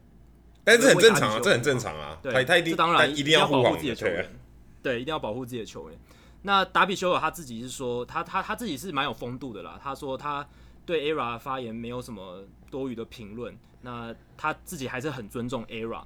[0.63, 2.17] 但是这很正常啊，这很正常啊。
[2.21, 4.29] 对，他他一定当然一定要保护自己的球员。
[4.81, 5.99] 对，对，一定要保护自己的球员。
[6.43, 9.79] 那达比修有他自己是说，他他他自己是蛮有风度的啦。
[9.81, 10.47] 他说他
[10.85, 13.57] 对 ERA 的发言没有什么多余的评论。
[13.83, 16.03] 那他自己还是很尊重 ERA。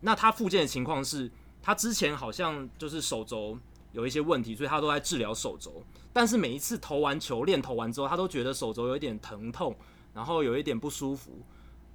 [0.00, 3.58] 那他附件的情况是，他之前好像就是手肘
[3.92, 5.82] 有一些问题，所以他都在治疗手肘。
[6.12, 9.74] 但是每一次投完球练投完之后，他都觉得手肘有一点疼痛，
[10.12, 11.40] 然后有一点不舒服。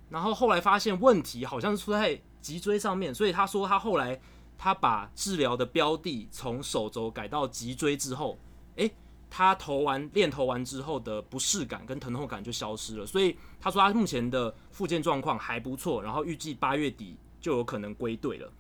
[0.10, 4.20] 然后后来发现问题好像是出在脊椎上面，所以他说他后来
[4.58, 8.38] 他把治疗的标的从手肘改到脊椎之后，
[8.76, 8.92] 诶，
[9.30, 13.06] 他投完练投完之后的不适感跟疼痛感就消失了。
[13.06, 18.52] 所以他说他目前的复健状况还不错，然后预计八月底就有可能归队了。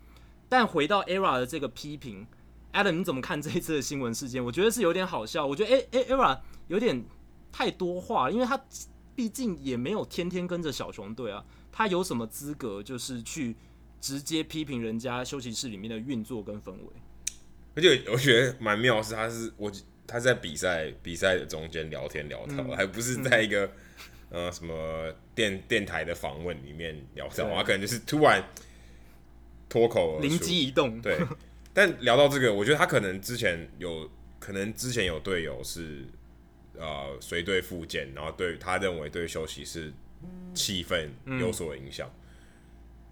[0.49, 2.27] 但回到 ERA 的这个批评。
[2.73, 4.43] Adam，你怎么看这一次的新闻事件？
[4.43, 5.45] 我觉得是有点好笑。
[5.45, 7.05] 我觉得，哎哎，ERA 有点
[7.51, 8.59] 太多话，因为他
[9.15, 13.55] 毕竟也没有天天跟着小熊队啊，他有什么资格就是去
[14.01, 16.89] 直接批评人家休息室里面的运作跟氛围？
[17.75, 19.71] 而且我觉得蛮妙的是，他是我
[20.07, 23.65] 他在比赛比赛的中间聊天聊到，嗯、还不是在一个、
[24.31, 28.43] 嗯、呃什么电电台的访问里面聊到，他可能就是突然
[29.69, 31.19] 脱口而出，灵机一动，对。
[31.75, 34.07] 但聊到这个，我觉得他可能之前有
[34.39, 36.05] 可能之前有队友是
[36.77, 39.91] 呃随队复健，然后对他认为对休息是
[40.53, 41.09] 气氛
[41.39, 42.07] 有所影响。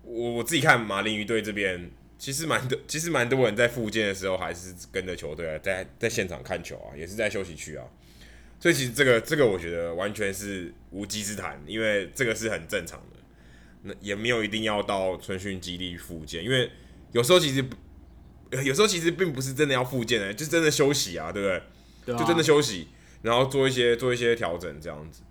[0.04, 7.84] 我、嗯、我自己看马林鱼队这边，其实蛮多，其实蛮多人在复健的时候还是跟着球队啊在在现场看球啊，也是在休息区啊。
[8.60, 13.20] 所以其实这个这个我觉得完全是无稽之谈，因为这个是很正常的，
[13.82, 16.70] 那也没有一定要到春训基地复健，因为
[17.12, 17.66] 有时候其实。
[18.52, 22.18] 有时候其实并不是真的要复健的，就真的休息啊，对不对？
[22.18, 22.90] 就真的休息，
[23.22, 25.24] 然后做一些做一些调整这样子。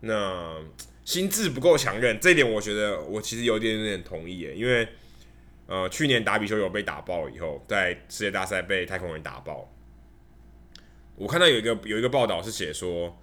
[0.00, 0.58] 那
[1.04, 4.88] 心智不够强韧，这一点我觉得我其实有点有点同意耶，因为
[5.66, 9.70] 呃，去年达比修有被打爆以后，在世界大赛被太空人打爆。
[11.16, 13.20] 我看到有一个有一个报道是写说，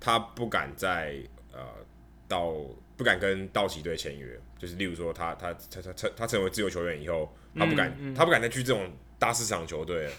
[0.00, 1.14] 他不敢再
[1.52, 1.60] 呃
[2.26, 2.52] 到
[2.96, 7.32] 不敢跟道奇队签约，就是例如说他他他他他他成为自由球员以后。
[7.56, 10.12] 他不敢，嗯嗯、他不敢再去这种大市场球队了，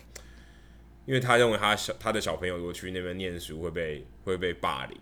[1.05, 4.97] 因为他认为他小他的小朋友如果去那边念书会被会被霸凌，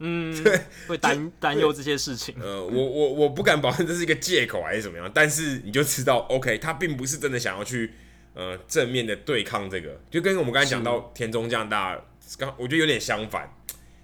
[0.00, 2.34] 嗯，对，会担担忧这些事情。
[2.40, 7.92] 呃，我我我不敢保证这是一个借口还是怎么样，但是你就知道，OK，他并不是真的想要去
[8.34, 11.98] 呃正面的对抗这个，就跟我们刚才讲到田中将大，
[12.36, 13.48] 刚我觉得有点相反，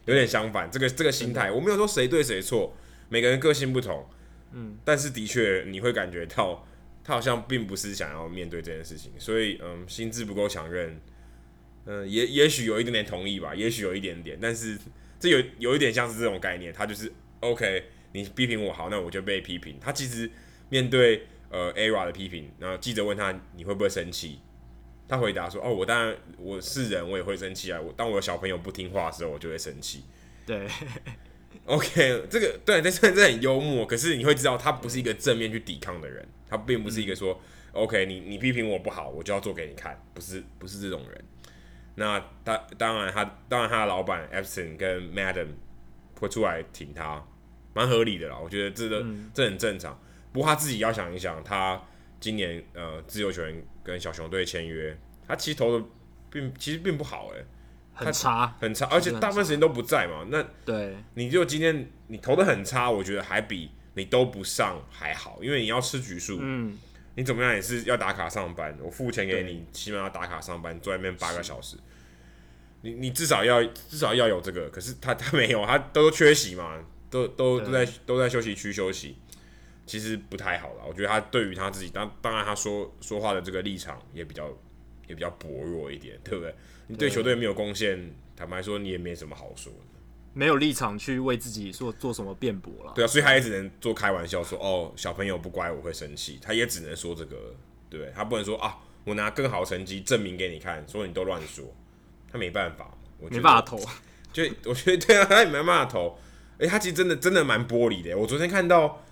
[0.05, 2.77] 有点相反，这个这个心态，我没有说谁对谁错，
[3.09, 4.09] 每个人个性不同，
[4.53, 6.65] 嗯，但是的确你会感觉到。
[7.09, 11.01] 他好像并不是想要面对这件事情，所以嗯，心智不够强韧，
[11.87, 14.79] 嗯，也也许有一点点同意吧，也许有一点点，但是
[15.19, 19.79] 这有有一点像是这种概念，他就是 OK，你批评我好，那我就被批评。
[19.81, 20.31] 他其实
[20.69, 24.41] 面对呃 ERA 的批评，然后记者问他你会不会生气，
[25.09, 30.05] 他回答说哦，我当然我是人，我也会生气啊，我当我的小朋友不听话的时候，我就会生气。
[30.45, 30.69] 对。
[31.69, 33.87] OK，这个对，但是这很幽默。
[33.87, 37.39] 可是你会知道，他不是一个正面去抵抗的人，他并不是一个说
[37.73, 41.25] OK，你你批评我不好，我就要做给你看，不是不是这种人。
[41.97, 45.49] 那当当然他当然他的老板 Epstein 跟 Madam
[46.19, 47.23] 会出来挺他，
[47.75, 48.39] 蛮合理的啦。
[48.39, 50.01] 我觉得这个、嗯、这很正常。
[50.33, 51.79] 不过他自己要想一想，他
[52.19, 55.85] 今年呃自由球员跟小熊队签约，他其实投的
[56.31, 57.47] 并其实并不好诶、欸，
[58.05, 60.27] 很差很差，而且大部分时间都不在嘛。
[60.29, 66.39] 那对，你就今天你投的很差，我觉得还比你都不上还好，因为你要吃局数。
[66.41, 66.79] 嗯。
[67.15, 71.77] 你怎么样也是要打卡上班，我付钱给你，起码要打卡上班，坐在那边八个小时。
[72.83, 76.79] 你你至少要至少要有这个，可是他 他没有，他都缺席嘛，
[77.11, 79.17] 都都都在都在休息区休息，
[79.85, 80.85] 其实不太好了。
[80.87, 84.57] 我觉得他对于他自己，当当然他说说话的这个立场也比较
[85.09, 86.55] 也比较薄弱一点，对不对？
[86.87, 89.79] 你对球队没有贡献，坦白说你也没什么好说的。
[90.35, 92.93] 没有立场去为自己做做什么辩驳了。
[92.95, 97.55] 对啊，所以他也只能做开玩笑说：“哦，小朋友不乖，我会生气。”他也只能说这个，
[97.91, 101.65] 对，他不能说啊，我拿更好成绩证明给你看，说你都乱说，
[102.31, 103.81] 他没办法，我没办法投。
[104.33, 106.17] 就我觉得对啊，他也没办法投。
[106.59, 108.17] 哎、欸，他其实真的真的蛮玻璃的。
[108.17, 109.05] 我昨天看到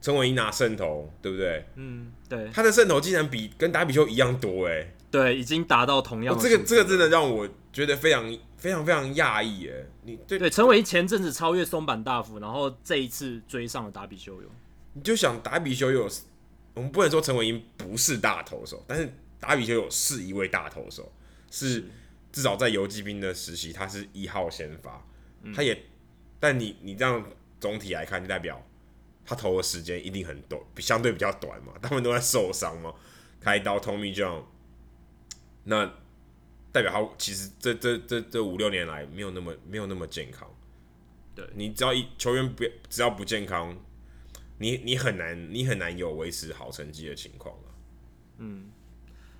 [0.00, 1.64] 陈伟殷拿胜投，对不对？
[1.74, 2.48] 嗯，对。
[2.52, 6.42] 他的胜投竟然比跟打比修一样多，哎，对，已经达到同样的、哦。
[6.42, 8.38] 这个这个真的让我觉得非常。
[8.58, 9.86] 非常非常讶异耶！
[10.02, 14.48] 你对对，陈伟前阵子超越松坂大辅，然后这一次追上了达比修有。
[14.94, 16.08] 你就想达比修有，
[16.74, 21.08] 我们不能说陈伟英不是大投手，但是达比修有是一位大投手，
[21.52, 21.84] 是，
[22.32, 25.06] 至少在游击兵的时期，他是一号先发，
[25.44, 25.80] 嗯、他也，
[26.40, 27.24] 但你你这样
[27.60, 28.60] 总体来看，就代表
[29.24, 32.92] 他投的时间一定很短，相对比较短嘛，他们都在受伤嘛，
[33.40, 34.42] 开刀 Tommy John，
[35.64, 35.90] 那。
[36.70, 40.46] 代表他其实这这这这五六年来没有那么没有那么健康。
[41.34, 43.74] 对，你只要一球员不只要不健康，
[44.58, 47.72] 你你很难你很难有维持好成绩的情况啊。
[48.36, 48.70] 嗯，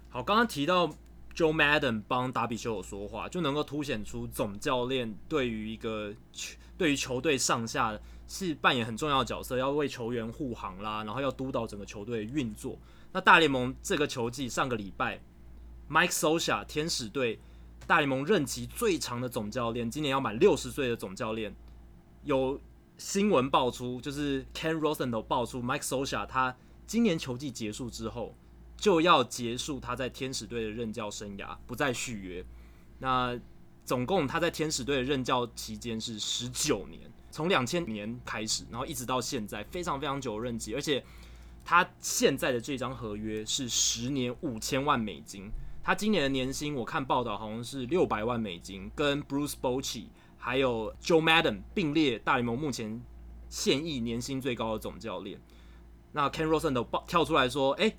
[0.08, 0.88] 好，刚刚提到
[1.36, 12.78] Joe Madden 帮达比修有说话，就能够凸显出总教练对于一个球对于球队上下是扮演很重要的角色，要为球员护航啦，然后要督导整个球队运作。
[13.12, 15.20] 那大联盟这个球季上个礼拜。
[15.90, 17.38] Mike Sosa 天使队
[17.86, 21.54] 大联盟任期最长的总教练，今年要满六十岁的总教练，
[22.24, 22.60] 有
[22.98, 26.54] 新闻爆出，就是 Ken Rosenthal 爆出 Mike Sosa 他
[26.86, 28.34] 今年球季结束之后
[28.76, 32.44] 就要结束他在天使队的任教生涯，不再续约。
[32.98, 33.38] 那
[33.84, 41.02] 总共他在天使队的任教期间是十九年，从两千年开始，然后一直到现在，非常非常久的任期，而且
[41.64, 45.50] 他现在的这张合约是十年五千万美金。
[45.88, 53.02] 他今年的年薪，我看报道好像是六百万美金，跟 Bruce Bochy 还有 Joe Maddon 并列大联盟目前
[53.48, 55.40] 现役年薪最高的总教练。
[56.12, 57.90] 那 Ken Rosen 都跳出来说：“哎、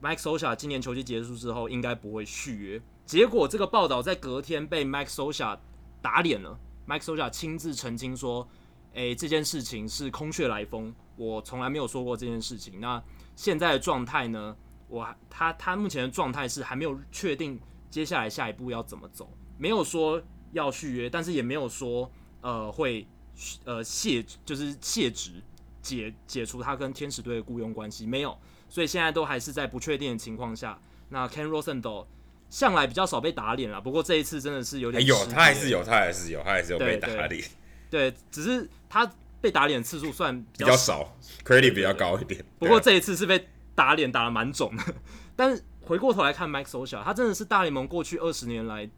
[0.00, 5.60] ，Mike s o s h a 今年球季结束之后应该不会续约。”结果这个报道在隔天被 Mike s o s h a
[6.00, 6.56] 打脸了。
[6.86, 8.46] Mike s o s h a 亲自澄清说
[8.94, 12.78] ：“哎、这件事情是空穴来风，我从来没有说过这件事情。
[12.78, 13.02] 那
[13.34, 14.56] 现在的状态呢？”
[14.88, 17.58] 我他他目前的状态是还没有确定
[17.90, 23.06] 接下来下一步要怎么走，没有说要续约，但是也没有说呃会
[23.64, 25.32] 呃卸就是卸职
[25.82, 30.78] 解解除他跟天使队的雇佣关系，没有，所以现在都还是在不确定的情况下。
[31.08, 32.06] 那 Ken Rosenthal
[32.50, 37.44] 向来比较少被打脸了，不过这一次真的是有点、欸、有，他还是有，他还是有，他还是有被打脸。
[37.90, 42.44] 对，只是他被打脸次数算比较，比较少，credit 比较高一点。
[42.58, 43.48] 不过这一次是被。
[43.74, 44.94] 打脸打得蛮肿的，
[45.36, 48.88] 但是回过头来看，Mike Scioscia，他真的是大联盟过去二十年来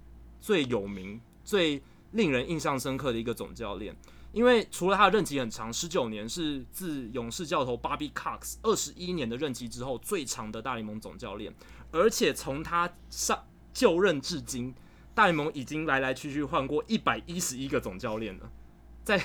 [0.41, 3.97] 最有名、最令人印象深刻的一个总教练。
[4.33, 11.55] 因为除了他的任期很长，十九年是自勇士教头 Bobby Cox 二十一年的任期之后最长的大联盟总教练。
[11.91, 14.75] 而且从他上就任至今，
[15.15, 18.51] 大联盟已经来来去去换过一百一十一个总教练了。
[19.03, 19.19] 在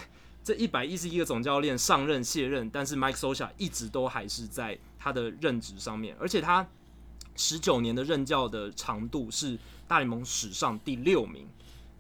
[0.44, 6.68] 这一百一十一个总教练上任卸任，但是 Mike Scioscia 一直都还是在他的任职上面，而且他
[7.36, 11.48] 十九年的任教的长度是大联盟史上第六名。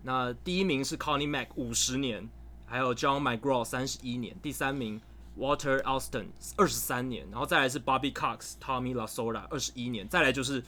[0.03, 2.29] 那第一名是 Connie Mack 五十年，
[2.65, 5.01] 还有 John McGraw 三十一年，第三名
[5.37, 10.63] Water Austin 二十三年，然后再来是 Bobby Cox、Tommy Lasorda 二十一年，再来就是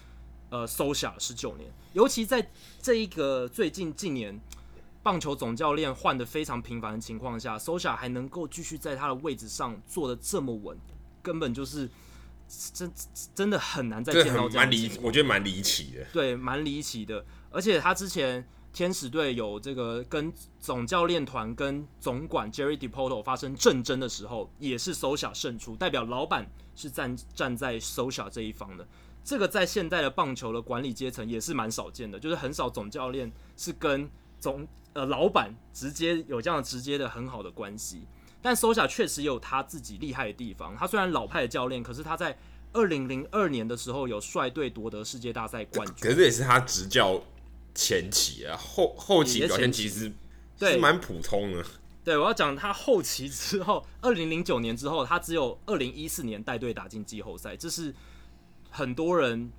[0.49, 1.71] 呃 Sosa 十九年。
[1.93, 2.49] 尤其在
[2.81, 4.41] 这一个最近近年。
[5.03, 10.77] 棒球总教练换得非常频繁的情况下，Sosa 还能够继续在他的位置上坐得这么稳，
[11.21, 11.89] 根本就是
[12.47, 12.91] 真
[13.33, 14.65] 真的很难再见到这样。
[14.65, 16.05] 蛮离，我觉得蛮离奇的。
[16.13, 17.25] 对，蛮离奇的。
[17.49, 28.87] 而且他之前天使队有这个跟总教练团跟总管 Jerry Dipoto 发生战争的时候，也是 Solskjaer 胜出，代表老板是站站在 Solskjaer 这一方的。
[29.23, 38.05] 这个在现代的棒球的管理阶层也是蛮少见的，就是很少总教练是跟总呃老板直接有这样直接的很好的关系。
[38.43, 42.37] 但 Solskjaer 确实有他自己厉害的地方，他虽然老派的教练，可是他在
[42.73, 45.95] 二零零二年的时候有率队夺得世界大赛冠军。
[45.99, 47.23] 可是这也是他执教
[47.73, 50.13] 前期啊，后后期表现其实
[50.59, 51.65] 对蛮普通的。
[52.03, 57.91] 对，我要讲他后期之后，二零零九年之后，他只有二零一四年带队打进季后赛，这是。
[58.75, 59.51] 很多人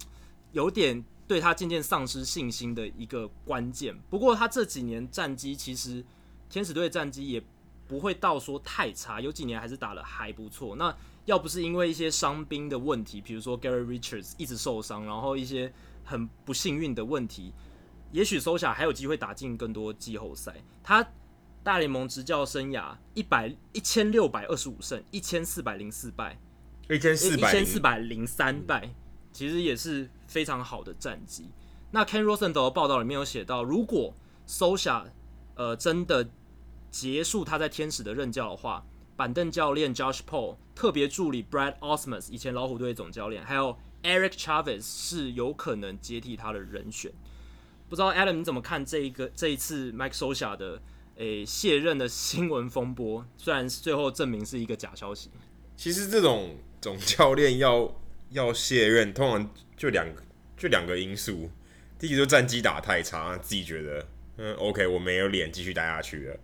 [0.50, 3.96] 有点对他渐渐丧失信心的一个关键。
[4.10, 6.04] 不过他这几年战绩其实
[6.50, 7.40] 天使队战绩也
[7.94, 10.74] 不会到说太差，有几年还是打的还不错。
[10.74, 10.92] 那
[11.26, 17.52] 要不是因为一些伤兵的问题，比如说 Gary Richards 一直受伤，然后一些很不幸运的问题，
[18.10, 20.56] 也许 Solskjaer 还有机会打进更多季后赛。
[20.82, 21.06] 他
[21.62, 26.36] 大联盟执教生涯一百一千六百二十五胜，一千四百零四败，
[26.90, 28.90] 一千四百一千四百零三败。
[29.30, 31.48] 其实也是非常好的战绩。
[31.92, 34.12] 那 Ken Rosenthal 的报道里面有写到，如果
[34.48, 35.06] Solskjaer
[35.54, 36.28] 呃真的
[36.94, 47.10] 结束他在天使的任教的话，板凳教练 Josh Paul、特别助理 Brad Ausmus 以前老虎队总教练，还有 Eric Chavez 是有可能接替他的人选。
[47.88, 50.80] 不知道 Adam 你怎么看这一个这一次 Mike Sosa 的
[51.16, 53.26] 诶、卸任的新闻风波？
[53.36, 55.30] 虽然最后证明是一个假消息。
[55.76, 57.92] 其实这种总教练要。
[58.30, 60.20] 要卸任，通常就两个，
[60.56, 61.48] 就两个因素。
[62.00, 64.04] 第一个就战绩打太差，自己觉得
[64.38, 66.36] 嗯，OK，我没有脸继续待下去了。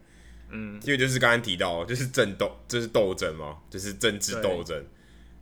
[0.51, 4.85] 嗯，因为就是刚刚提到，就是争斗，这是斗争嘛，就是政治斗争。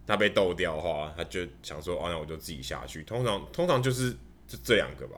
[0.06, 3.02] 他被斗掉的话，他就想说，哦，那我就自己下去。
[3.02, 4.10] 通常，通常就是
[4.46, 5.16] 就这两个吧，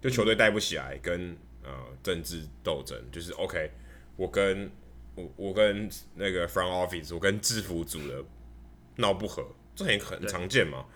[0.00, 1.70] 就球队带不起来，跟呃
[2.02, 3.70] 政治斗争，就是 OK，
[4.16, 4.70] 我跟
[5.14, 8.24] 我我跟那个 front office，我跟制服组的
[8.96, 9.46] 闹不和。
[9.76, 10.86] 这很很常见嘛，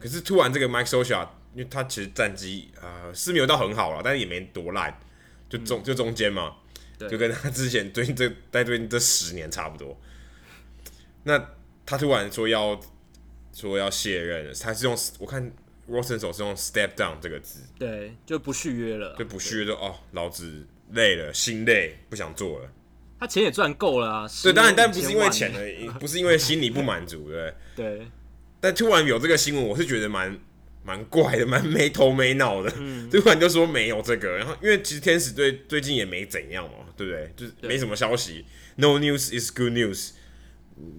[0.00, 4.92] 可是突然这个 Mike Solskjaer，因为他其实战绩啊、呃、是没有到很好了，但是也没多烂，
[5.48, 6.56] 就中、嗯、就中间嘛，
[6.98, 9.98] 就跟他之前最近这在最近这十年差不多。
[11.24, 11.52] 那
[11.86, 12.80] 他突然说要
[13.52, 15.52] 说要卸任，他是用我看
[15.88, 22.70] Rosenthal 是用 step down 这个字，对，就不续约了，就不续约就哦，老子累了，心累，不想做了。
[23.20, 27.54] 他钱也赚够了啊，对，当然，但不是因为钱而已，不是因为心里不满足，对不对？
[27.98, 28.06] 对。
[28.60, 30.38] 但突然有这个新闻，我是觉得蛮
[30.82, 32.70] 蛮怪的，蛮没头没脑的。
[32.76, 33.08] 嗯。
[33.12, 37.32] 突然就说没有这个，然后因为其实天使队最近也没怎样嘛，对不对？
[37.36, 38.44] 就是没什么消息
[38.76, 40.12] ，No news is good news，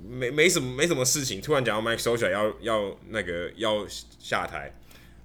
[0.08, 1.42] 没没什么没什么事情。
[1.42, 4.74] 突然讲到 Mike Solskjaer 要要那个要下台，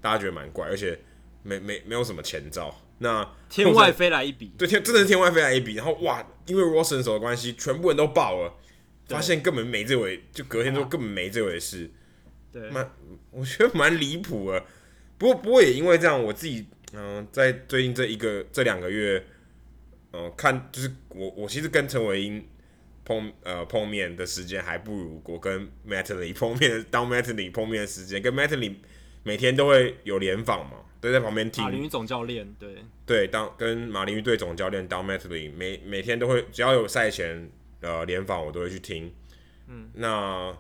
[0.01, 0.99] 大家觉得蛮怪，而且
[1.43, 2.81] 没没没有什么前兆。
[2.99, 8.55] 那天外飞来一笔，对，天真的是天外飞来一笔，然后哇，因为 Rosenthal 的关系，全部人都爆了，
[9.09, 11.91] 发现根本没这回，就隔天就根本没这回事，
[12.53, 12.91] 对，蛮
[13.31, 14.63] 我觉得蛮离谱的。
[15.17, 19.25] 不过不过也因为这样，我自己嗯、呃，在最近这一个这两个月，
[20.13, 22.47] 嗯、呃，看就是我我其实跟陈伟英
[23.05, 28.75] 碰呃碰面的时间还不如我跟 Mattingly 碰面， 当 Mattingly 碰面的时间，跟 Mattingly
[29.23, 30.79] 每天都会有联访嘛。
[31.01, 31.65] 都，在旁边听。
[31.65, 39.11] 马林鱼总教练，对对，当跟马林鱼队总教练 Don Mattingly 每每天都会，只要有赛前呃联访，我都会去听。
[39.67, 40.55] 嗯，那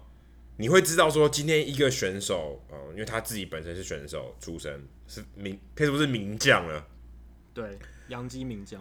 [0.57, 6.87] 你会知道说，今天一个选手，嗯、呃，因为他自己本身是选手出身，是名可以说是名将了。
[7.53, 8.81] 对，洋基名将。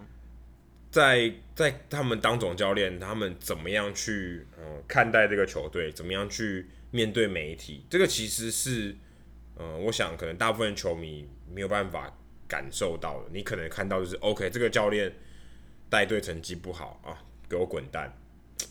[0.91, 5.91] 在在他们当总教练，他们怎么样去嗯、呃、看待这个球队？
[5.91, 7.85] 怎么样去面对媒体？
[7.89, 8.95] 这个其实是。
[9.61, 12.17] 嗯，我想可能大部分球迷没有办法
[12.47, 15.13] 感受到的，你可能看到就是 OK，这个教练
[15.89, 17.19] 带队成绩不好啊，
[17.49, 18.17] 给我滚蛋。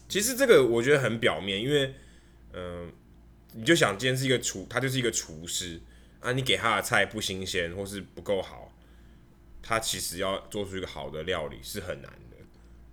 [0.09, 1.93] 其实这个我觉得很表面，因为
[2.55, 2.91] 嗯，
[3.53, 5.79] 你就想今天是一个厨，他就是一个厨师
[6.21, 8.68] 啊，你给他的菜不新鲜或是不够好，
[9.69, 12.37] 他其实要做出一个好的料理是很难的。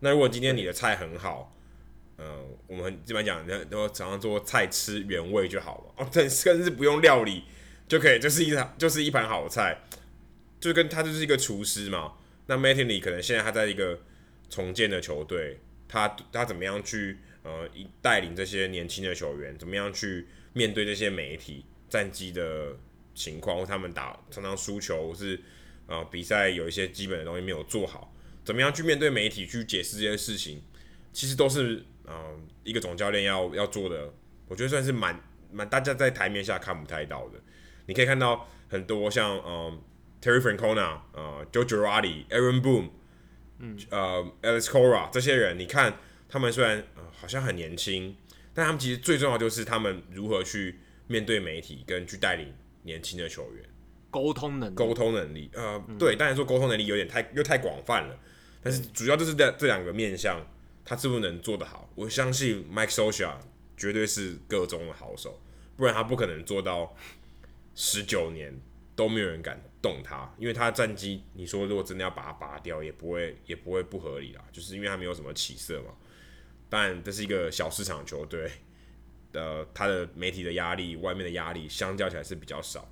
[0.01, 1.55] 那如果今天你的菜很好，
[2.17, 7.43] 嗯，我们基本上讲，都常常做菜吃原味就好了哦，但甚至不用料理。
[7.87, 9.79] 就可以，就是一盘，就是一盘好菜，
[10.59, 12.13] 就跟他就是一个厨师嘛。
[12.47, 14.01] 那 Mattingly 可能现在他在一个
[14.49, 17.69] 重建的球队，他他怎么样去呃
[18.01, 22.75] 带领这些年轻的球员，怎么样去面对这些媒体战绩的
[23.13, 25.39] 情况，或他们打常常输球，是
[25.87, 28.13] 呃比赛有一些基本的东西没有做好，
[28.43, 30.61] 怎么样去面对媒体去解释这些事情，
[31.13, 34.13] 其实都是呃一个总教练要要做的，
[34.47, 35.19] 我觉得算是蛮
[35.51, 37.39] 蛮大家在台面下看不太到的。
[37.87, 39.81] 你可以看到很多像嗯
[40.21, 42.89] Terry Francona 呃 Joe Girardi、Aaron Boone，
[43.59, 48.15] 嗯，呃，Alex Cora 这些人，你看他们虽然、呃、好像很年轻，
[48.53, 53.63] 但他们其实最重要就是他们如何去面对媒体跟去带领年轻的球员，
[54.15, 58.17] 沟通能力，沟通能力，呃，嗯、对，当然说沟通能力有点太又太广泛了，
[58.63, 60.39] 但是主要就是这这两个面向，
[60.85, 61.89] 他是不是能做得好？
[61.95, 63.33] 我相信 Mike Scioscia
[63.75, 65.41] 绝对是各中的好手，
[65.75, 66.95] 不然他不可能做到
[67.75, 68.57] 十九年
[68.95, 75.91] 都没有人敢动他，因为他的战绩，你说如果真的要把他拔掉，也不会也不会不合理啦，就是因为他没有什么起色嘛。
[76.69, 78.49] 当然，这是一个小市场球队，
[79.33, 82.89] 呃，他的媒体的压力、外面的压力，相较起来是比较少。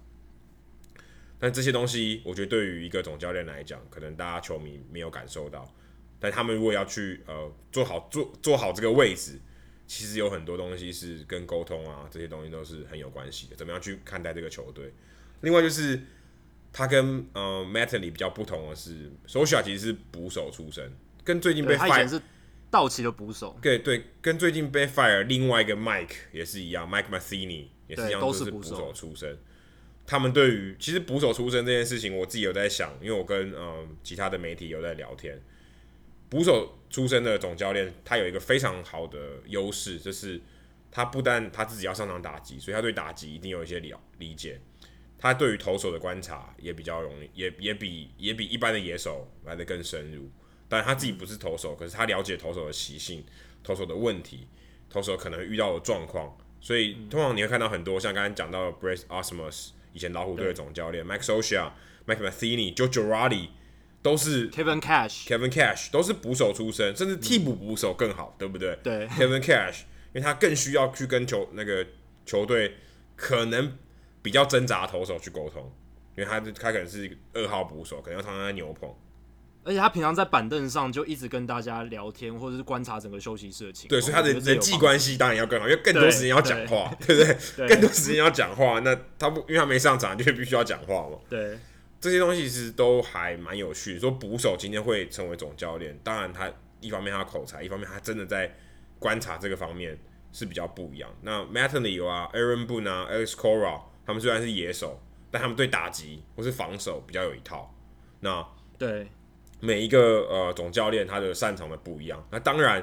[1.43, 5.69] 但这些东西，我觉得对于一个总教练来讲，可能大家球迷没有感受到。
[6.17, 9.41] 但他们如果要去呃做好做做好这个位置，
[9.85, 13.57] 其实有很多东西是跟沟通啊这些东西都是很有关系的。
[13.57, 14.93] 怎么样去看待这个球队？
[15.41, 15.99] 另外就是。
[16.75, 20.91] 他跟呃 Mattingly 比较不同的是，Scioscia 其实是捕手出身，
[21.23, 22.19] 跟最近被 fire 是
[22.71, 23.55] 道奇的捕手。
[23.61, 29.37] 对对，跟最近被 fire 另外一个 Mike 也是一样，Mike Matheny 也是一样，都是捕手出身。
[30.05, 35.41] 他们对于其实捕手出身这件事情，我自己有在想，因为我跟嗯其他的媒体有在聊天。
[36.29, 40.41] 捕手出身的总教练，他有一个非常好的优势，就是
[40.91, 44.59] 他不但他自己要上场打击，所以他对打击一定有一些了理解。
[45.17, 50.29] 他对于投手的观察也比较容易，也也比也比一般的野手来的更深入。
[50.67, 53.23] 但他自己不是投手，可是他了解投手的习性、
[53.63, 54.47] 投手的问题、
[54.89, 56.35] 投手可能遇到的状况。
[56.59, 61.71] 所以通常你会看到很多像刚才讲到的 Brace Ausmus 以前老虎队的总教练 Mike Scioscia、
[62.05, 63.47] Mike Matheny、Joe Girardi
[64.01, 68.77] 都是 Kevin Cash、Kevin Cash 都是捕手出身，甚至替补捕手更好，对不对？
[68.83, 69.83] 对，Kevin Cash，
[70.13, 71.87] 因为他更需要去跟球那个
[72.25, 72.75] 球队
[73.15, 73.77] 可能。
[74.23, 75.69] 比较挣扎的投手去沟通，
[76.15, 78.89] 因为他他可能是二号捕手，可能要常常在牛棚，
[79.63, 83.89] 而且他平常在板凳上就一直跟大家聊天，或者是观察整个休息室的情况。
[83.89, 87.37] 对，所以他的人际关系当然要更好，因为更多时间要讲话，对，不对？
[87.55, 91.17] 对 更多时间要讲话，那他不因为他没上场，就必须要讲话嘛。
[91.29, 91.57] 对，
[92.01, 93.99] 这些东西其实都还蛮有趣的。
[93.99, 96.51] 说捕手今天会成为总教练，当然他
[96.81, 98.53] 一方面他口才，一方面他真的在
[98.99, 99.97] 观察这个方面
[100.31, 101.09] 是比较不一样。
[101.21, 103.81] 那 Matheny 啊，Aaron Boone 啊，Alex Cora。
[104.05, 105.01] 他们虽然是野手，
[105.31, 107.73] 但他们对打击或是防守比较有一套。
[108.19, 108.45] 那
[108.77, 109.07] 对
[109.63, 112.27] 每一个呃总教练他的擅长的不一样。
[112.29, 112.81] 那当然，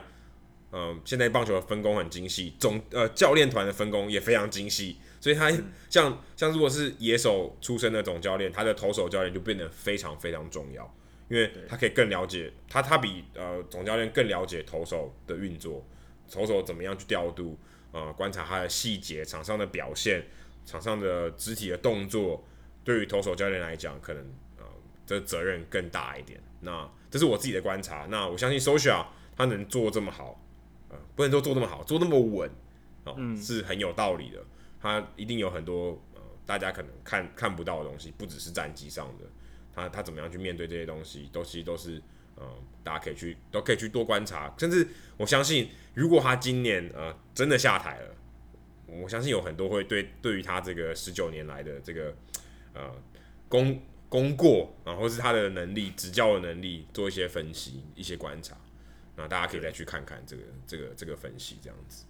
[0.71, 4.97] 嗯、呃，现在棒球的分工很精细，总呃教练团的分工也非常精细。
[5.21, 5.53] 所以他
[5.91, 10.91] 像像如果是野手出身的总教练，他的投手教练就变得非常非常重要，
[11.29, 15.87] 因为他可以更了解他，他比呃总教练更了解投手的运作，
[16.33, 17.59] 投手怎么样去调度，
[17.93, 20.25] 呃，观察他的细节，场上的表现。
[20.67, 22.47] 场上的肢体的动作，
[22.85, 24.23] 对于投手教练来讲，可能
[24.59, 24.65] 呃，
[25.07, 26.39] 这责任更大一点。
[26.61, 28.07] 那这是我自己的观察。
[28.11, 29.05] 那我相信 Scioscia
[29.37, 30.41] 他能做这么好，
[30.89, 32.51] 呃，不能说做这么好，做那么稳，
[33.05, 34.43] 哦、是很有道理的。
[34.81, 39.25] 他一定有很多呃，大家可能看看不到的东西，不只是战绩上的。
[39.75, 42.03] 他他怎么样去面对这些东西，都其实都是
[42.37, 42.45] 呃，
[42.83, 44.55] 大家可以去都可以去多观察。
[44.59, 44.87] 甚至
[45.17, 48.15] 我相信，如果他今年呃真的下台了。
[48.93, 52.13] 我相信有很多会对对于他这个十九年来的这个
[52.75, 52.91] 呃
[53.49, 53.81] 功
[54.11, 58.55] 功过啊，或是他的能力、执教的能力做一些分析、一些观察，
[59.17, 62.05] 那大家可以再去看看这个这个这个分析，这样子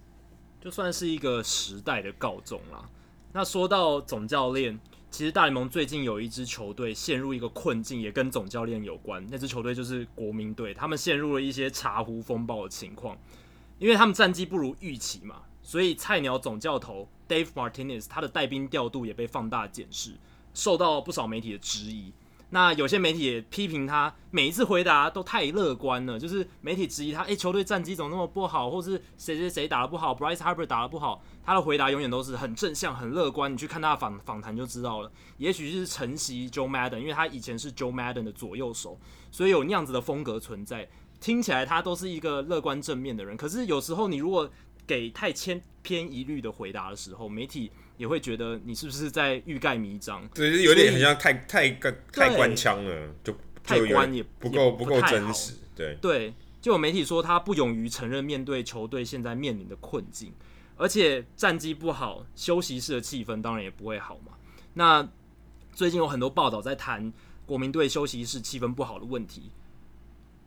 [0.59, 2.89] 就算是一个时代的告终啦。
[3.33, 4.79] 那说到总教练，
[5.09, 9.25] 其实大联盟最近有一支球队陷入一个困境，也跟总教练有关。
[9.29, 13.17] 那支球队就是国民队，他们陷入了一些茶壶风暴的情况，
[13.77, 15.43] 因为他们战绩不如预期嘛。
[15.61, 20.15] 所以菜鸟总教头 Dave Martinez 他的带兵调度也被放大检视，
[20.53, 22.13] 受到不少媒体的质疑。
[22.53, 33.53] 那有些媒体也批评他每一次回答都太乐观了，就是媒体质疑他，诶、球队战绩怎么那么不好，或是谁谁谁打得不好，Bryce Harper 打得不好，他的回答永远都是很正向、很乐观。
[33.53, 35.09] 你去看他的访访谈就知道了。
[35.37, 38.99] 也许是承袭 Joe Madden，因为他以前是 Joe Madden 的左右手，
[39.31, 40.89] 所以有那样子的风格存在。
[41.21, 44.49] 听起来他都是一个乐观正面的人，可是有时候你如果
[44.85, 47.71] 给太千篇一律的回答的时候，媒体
[48.01, 50.27] 也会觉得你是不是在欲盖弥彰？
[50.33, 51.69] 对，就是有点很像太太
[52.11, 53.31] 太官腔了，就
[53.63, 55.53] 太官也不够不够真实。
[55.75, 60.33] 对对，就有媒体说他不勇于承认面对球队现在面临的困境，
[60.77, 64.33] 而且战绩不好，休息室的气氛当然也不会好嘛。
[64.73, 65.07] 那
[65.71, 67.13] 最近有很多报道在谈
[67.45, 69.51] 国民队休息室气氛不好的问题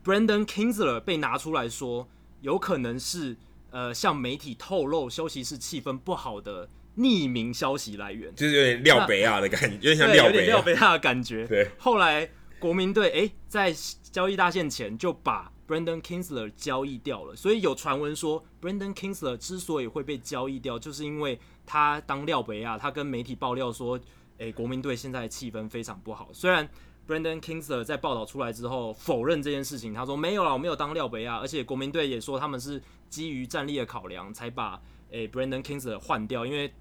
[0.04, 2.08] ，Brandon Kingsler 被拿出来说，
[2.40, 3.36] 有可能是。
[3.70, 11.46] 呃，向媒体透露休息室气氛不好的匿名消息来源，就是有点廖北亚的感觉，有点像廖北亚，廖北亚的感觉。
[11.46, 12.30] 对，后来
[12.60, 13.74] 国民队哎、欸，在
[14.12, 23.98] 交易大限前就把 Brandon Kingsler 交易掉了，所以有传闻说 Brandon Kingsler 之所以会被交易掉，就是因为他当廖北亚，他跟媒体爆料说，
[24.38, 26.28] 哎、欸，国民队现在气氛非常不好。
[26.32, 26.68] 虽然
[27.08, 34.80] Brandon Kingsler 在报道出来之后否认这件事情，他说没有啦，我没有当廖北亚，而且国民队也说他们是基于战力的考量才把
[35.10, 36.72] 哎、欸、Brandon Kingsler 换掉，因为。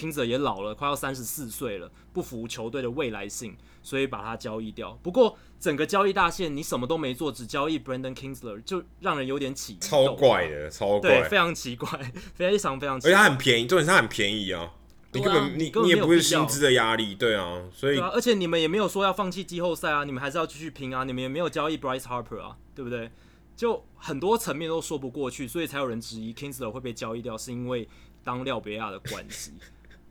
[0.00, 4.98] Kintzler 也老了，快要三十四岁了，不符球队的未来性，所以把他交易掉。
[5.02, 13.12] 不过整个交易大线，你什么都没做，只交易 Brandon Kingsler，就让人有点奇怪，超怪的，超怪，对，非常奇怪，非常非常奇怪。
[13.12, 14.72] 而且他很便宜，重点是他很便宜啊，
[15.12, 23.10] 你根本、啊、你你也不是薪资的压力，对啊，所以啊，而且你们也没有说要放弃季后赛啊，你们还是要继续拼啊，你们也没有交易 Bryce Harper 啊，对不对？
[23.56, 27.86] 就很多层面都说不过去，所以才有人质疑 Kingsler 会被交易掉，是因为
[28.24, 29.52] 当廖别亚的关系。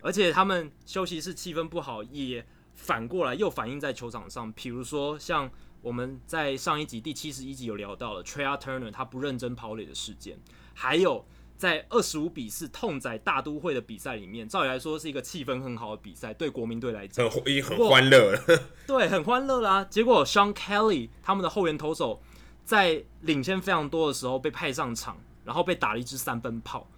[0.01, 2.45] 而且他们休息室气氛不好，也
[2.75, 4.51] 反过来又反映在球场上。
[4.53, 5.49] 比如说，像
[5.81, 10.39] 我们在上一集第七十一集有聊到了 t r e y Turner 他不认真跑垒的事件，
[10.73, 11.25] 还有
[11.57, 18.41] 在二十五比四痛宰大都会的比赛里面，照理来说是一个气氛很好的比赛，对国民队来讲很已经很欢乐了。
[18.87, 19.83] 对，很欢乐啦。
[19.83, 22.21] 结果 Sean Kelly 他们的后援投手
[22.63, 26.89] 在领先非常多的时候被派上场，然后被打了一支三分炮。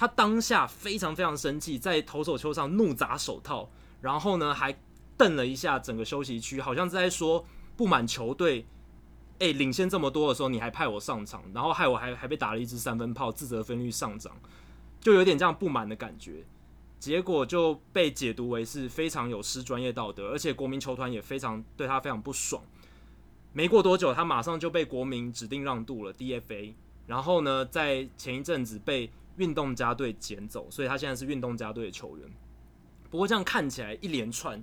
[0.00, 3.68] 他当下非常非常生气，在投手丘上怒砸手套，
[4.00, 4.74] 然后呢还
[5.18, 7.44] 瞪了一下整个休息区，好像在说
[7.76, 8.64] 不满球队，
[9.40, 14.34] 哎，领先这么多的时候你还派我上场，然后害我还还被打了一支三分炮，自责分率上涨，
[15.02, 16.46] 就有点这样不满的感觉，
[16.98, 22.62] 结果就被解读为是非常有失专业道德，而且国民球团也非常对他非常不爽。
[23.52, 26.72] 没过多久，他马上就被国民指定让渡了 DFA，
[27.06, 29.10] 然后呢，在前一阵子被。
[29.40, 32.30] 运动家队捡走，所以他现在是运动家队的球员。
[33.10, 34.62] 不过这样看起来，一连串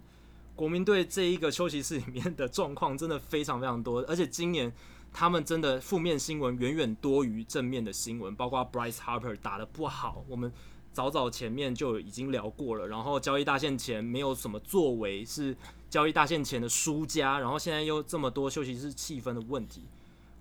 [0.56, 4.72] 国民队这一个休息室里面的状况真的非常非常多，而且今年
[5.12, 10.54] 他们真的负面新闻远远多于正面的新闻，包括 Bryce Harper 打得不好，我们
[10.94, 12.88] 早早前面就已经聊过了。
[12.88, 15.58] 然后交易大限前没有什么作为，是
[15.90, 17.40] 交易大限前的输家。
[17.40, 19.84] 然后现在又这么多休息室气氛的问题，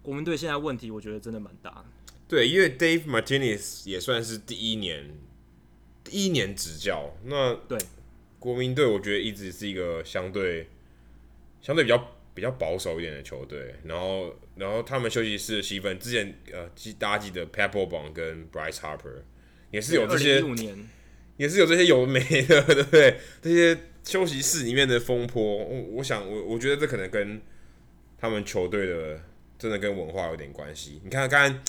[0.03, 1.85] 国民队现在问题我觉得真的蛮大的。
[2.29, 5.11] 对，因为 Dave Martinez 也算是第一年，
[6.03, 7.17] 第一年执教。
[7.25, 7.79] 那对
[8.41, 10.69] 国民队，我觉得一直是一个相对
[11.63, 13.77] 相对比较比较保守一点的球队。
[13.85, 19.23] 然后，然后他们休息室的气氛，之前呃，记大家记得 Papelbon 跟 Bryce Harper
[19.71, 20.43] 也是有这些，
[21.37, 23.21] 也是有这些有没的， 对不对？
[23.41, 27.41] 这些休息室里面的风波，我我想我我觉得这可能跟
[28.19, 29.21] 他们球队的
[29.57, 31.01] 真的跟文化有点关系。
[31.05, 31.63] 你看，刚刚。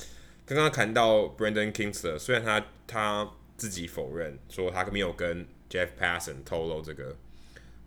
[0.47, 7.17] 刚刚谈到 Brandon Kingster，虽然他他自己否认说他没有跟 Jeff Passan 透露这个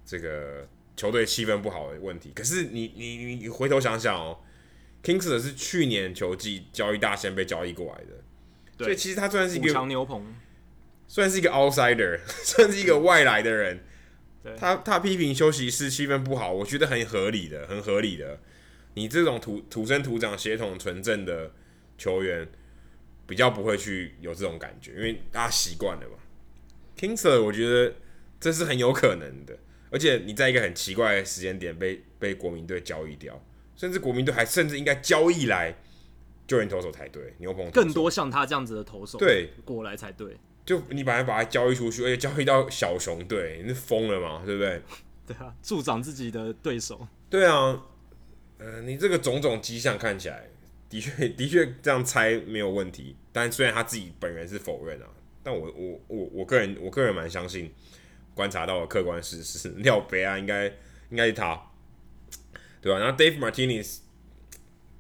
[0.05, 4.41] 这个球队气氛不好的问题，可是你你你你回头想想哦
[5.03, 10.23] ，Kingster 是去年球季交易大仙被交易过来的，所以其实他算是一个牛棚，
[11.09, 13.83] 算是一个 outsider， 算是一个外来的人。
[14.59, 18.39] 他他批评休息室气氛不好，我觉得很合理的，很合理的。
[18.93, 21.53] 你这种土土生土长、血统纯正的。
[22.01, 22.49] 球员
[23.27, 26.17] 比较不会去有这种感觉，因为大家习惯了嘛。
[26.97, 27.95] Kingser 我觉得
[28.41, 29.59] 这是很有可能的，
[29.91, 33.39] 而且你在一个很奇怪的时间点被被国民队交易掉，
[33.77, 35.77] 甚至国民队还甚至应该交易来
[36.47, 40.37] 救援投手才对，牛棚更多像他这样子的投手对过来才对。
[40.65, 44.43] 就你把他把他交易出去，而且交易到小熊队，你是疯了嘛？
[44.45, 44.83] 对不对？
[45.27, 47.07] 对啊，助长自己的对手。
[47.29, 47.83] 对啊，
[48.59, 50.50] 呃，你这个种种迹象看起来。
[50.91, 53.17] 的确， 的确这样猜没有问题。
[53.33, 55.07] 但虽然他自己本人是否认啊，
[55.43, 57.73] 但我我我我个人我个人蛮相信
[58.35, 60.67] 观察到的客观事实，廖北啊应该
[61.11, 61.71] 应该是他，
[62.83, 62.99] 对吧？
[62.99, 63.99] 然后 Dave Martinez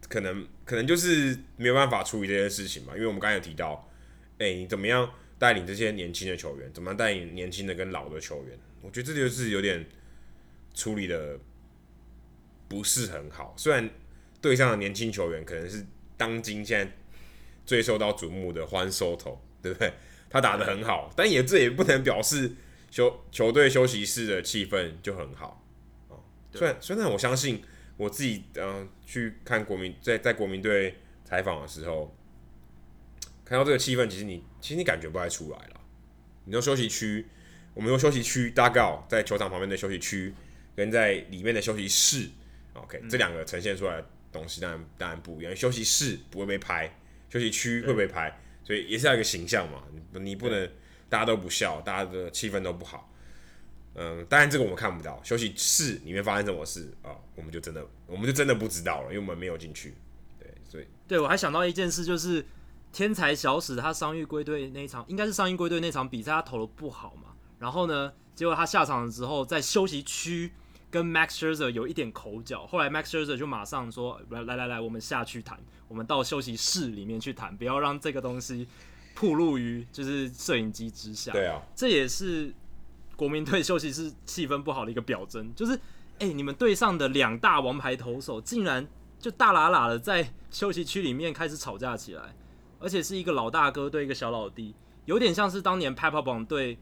[0.08, 3.90] 可能可能就是没有办法处理这件事情嘛，因为我们刚才有提到，
[4.38, 6.72] 哎、你怎么样带领这些年轻的球员？
[6.72, 8.56] 怎么样带领年轻的跟老的球员？
[8.80, 9.84] 我觉得这就是有点
[10.72, 11.36] 处理的
[12.68, 13.90] 不是很好，虽然。
[14.40, 15.86] 队上的年轻球员可能是
[16.16, 16.92] 当今现在
[17.66, 19.92] 最受到瞩目的 Juan Soto，对不对？
[20.28, 22.52] 他打得很好，但也这也不能表示
[22.90, 25.64] 休球队休息室的气氛就很好
[26.08, 26.20] 哦。
[26.52, 27.60] 虽然虽然我相信
[27.96, 32.16] 我自己，嗯、呃，去看国民在在国民队采访的时候，
[33.44, 35.80] 看到这个气氛，其实你其实你感觉不太出来了。
[36.44, 37.26] 你说休息区，
[37.74, 40.32] 我们说休息区大概在球场旁边的休息区，
[40.76, 42.28] 跟在里面的休息室
[42.74, 44.02] ，OK，、嗯、这两个呈现出来。
[44.32, 46.96] 东西当然当然不一样，休息室不会被拍，
[47.28, 49.82] 休息区会被拍，所以也是要一个形象嘛。
[50.12, 50.70] 你你不能
[51.08, 53.12] 大家都不笑，大家的气氛都不好。
[53.94, 59.94] 嗯，当然这个我们看不到，休息室里面发生什么事啊，我们就真的我们就真的不知道了，因为我们没有进去。
[60.38, 62.46] 对，所以对我还想到一件事，就是
[62.92, 67.34] 天才小史他伤愈归队那一场，应该是伤愈归队那场比赛，他投的不好嘛。
[67.58, 70.52] 然后呢，结果他下场了之后，在休息区
[70.90, 78.66] 跟 Max Scherzer 有一点口角，后来 Max Scherzer 就马上说：“来来来来，我们下去谈，我们到休息室里面去谈，不要让这个东西
[79.14, 82.52] 暴露于就是摄影机之下。”对啊，这也是。
[83.16, 85.74] 国民队休息室气氛不好的一个表征，就是，
[86.20, 88.88] 哎、欸，你们队上的两大王牌投手竟然
[89.18, 92.34] 就大喇喇的在休息区里面开始吵架起来，
[92.78, 94.74] 而且是一个老大哥对一个小老弟，
[95.04, 96.78] 有点像是当年 Papelbon 对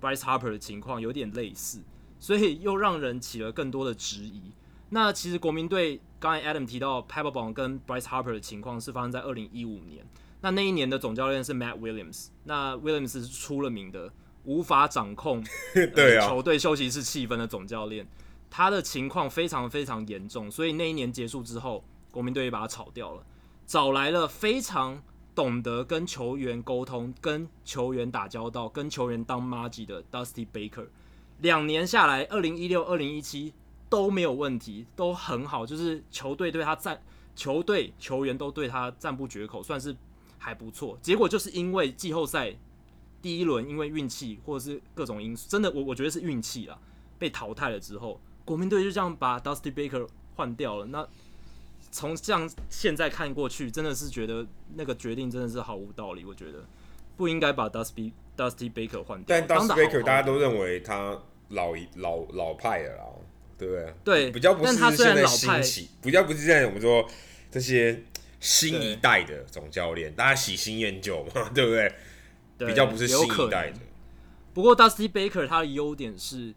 [0.00, 1.82] Bryce Harper 的情况，有点类似，
[2.24, 4.50] 所以又让人起了更多的质疑。
[4.88, 10.02] 那其实国民队刚才 Adam 提到 Papelbon 跟 Bryce Harper 的情况是发生在二零一五年，
[10.40, 14.10] 那那一年的总教练是 Matt Williams，那 Williams 是出了名的。
[14.44, 15.44] 无法掌控
[15.94, 18.06] 对啊，球队休息室气氛的总教练，
[18.48, 23.22] 他的情况非常非常严重，所以那一年结束之后，国民队也把他炒掉了，
[23.66, 25.02] 找来了非常
[25.34, 30.86] 懂得跟球员沟通、跟球员打交道、跟球员当妈吉的 Dusty Baker。
[31.40, 33.52] 两年下来，二零一六、二零一七
[33.88, 37.02] 都没有问题，都很好，就是球队对他赞，
[37.34, 39.96] 球队球员都对他赞不绝口，算是
[40.38, 40.98] 还不错。
[41.02, 42.56] 结果就是因为季后赛。
[43.24, 46.78] 第一轮因为运气或者是各种因素，真的我我觉得是运气啦，
[47.18, 50.06] 被淘汰了之后，国民队就这样把 Dusty Baker
[50.36, 50.84] 换掉了。
[50.84, 51.08] 那
[51.90, 56.22] 从这样现在看过去，真的是觉得那个决定真的是毫无道理。
[56.26, 56.66] 我觉得
[57.16, 59.40] 不应该把 Dusty Dusty Baker 换掉。
[59.40, 63.04] 但 Dusty Baker 大家都认为他老一老老派了啦，
[63.58, 63.94] 对不对？
[64.04, 67.08] 对，比较不是现在新起，比较不是现在我们说
[67.50, 68.02] 这些
[68.40, 71.92] 新一代的总教练，大家喜新厌旧嘛，对不对？
[72.56, 73.80] 比较不是新一代的，
[74.54, 76.54] 不过 Dusty Baker 他的优点是，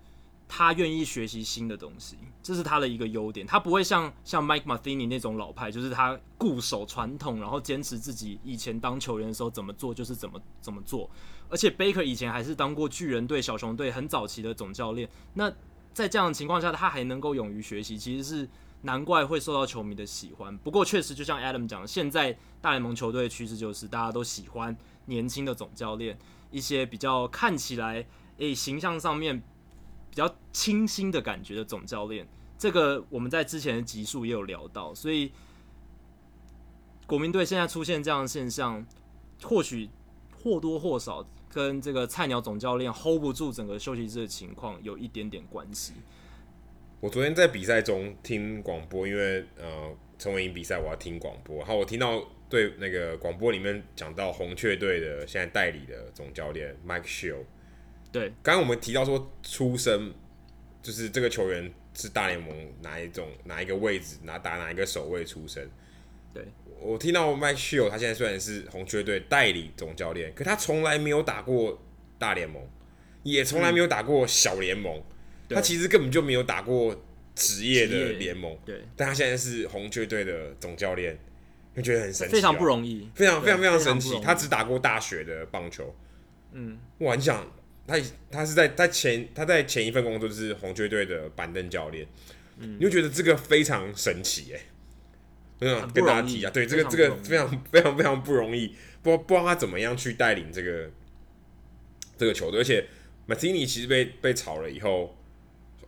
[0.47, 3.45] 他愿意学习新的东西，这是他的一个优点。
[3.45, 11.09] 他不会像像 Mike Matheny 那种老派，就是他固守传统，然后坚持自己以前当球员的时候怎么做就是怎么怎么做。
[11.49, 15.51] 而且 Baker 以前还是当过巨人队、小熊队很早期的总教练，那
[15.93, 18.49] 在这样的情况下，他还能够勇于学习，其实是
[18.81, 20.57] 难怪会受到球迷的喜欢。
[20.59, 24.75] 不过确实，就像 Adam 讲，现在大联盟球队的趋势就是大家都喜欢。
[25.09, 26.19] 年轻的总教练，
[26.51, 28.05] 一些比较看起来
[28.39, 29.41] 诶、形象上面
[30.17, 35.31] 比较清新的感觉的总教练，这个我们在之前的集数也有聊到，所以
[37.05, 38.83] 国民队现在出现这样的现象，
[39.43, 39.87] 或许
[40.35, 45.93] 或多或少跟这个菜鸟总教练 hold 不住整个休息室的情况有一点点关系。
[46.99, 52.27] 我昨天在比赛中听广播，因为呃陈伟英比赛我要听广播，然后我听到。
[52.49, 57.43] 对，那个广播里面讲到红雀队的现在代理的总教练 Mike Shildt，
[58.11, 60.13] 对，刚刚我们提到说出生
[60.81, 65.69] 就是这个球员是大联盟哪一种哪一个位置哪打哪一个守卫出身，
[66.33, 66.43] 对，
[66.79, 71.81] 我听到 Mike Shildt 他现在虽然是红雀队代理总教练，可他从来没有打过
[72.17, 72.61] 大联盟，
[73.23, 74.97] 也从来没有打过小联盟，
[75.49, 77.03] 嗯，他其实根本就没有打过
[77.35, 81.17] 职业的联盟，对，但他现在是红雀队的总教练。
[81.75, 84.19] 我觉得很神奇，非常不容易，非常非常非常神奇。
[84.19, 85.95] 他只打过大学的棒球，
[86.51, 87.45] 嗯，哇，你想，
[87.87, 87.97] 他
[88.29, 92.05] 他是在他前他在前一份工作就是红雀队的板凳教练，
[92.59, 94.61] 嗯，你就觉得这个非常神奇哎，
[95.61, 100.91] 我想跟大家提一下，对，这个这个非常非常非常不容易，不不知道他怎么样去带领这个
[102.17, 102.85] 这个球队，而且
[103.27, 105.17] Matheny 其实被被炒了以后，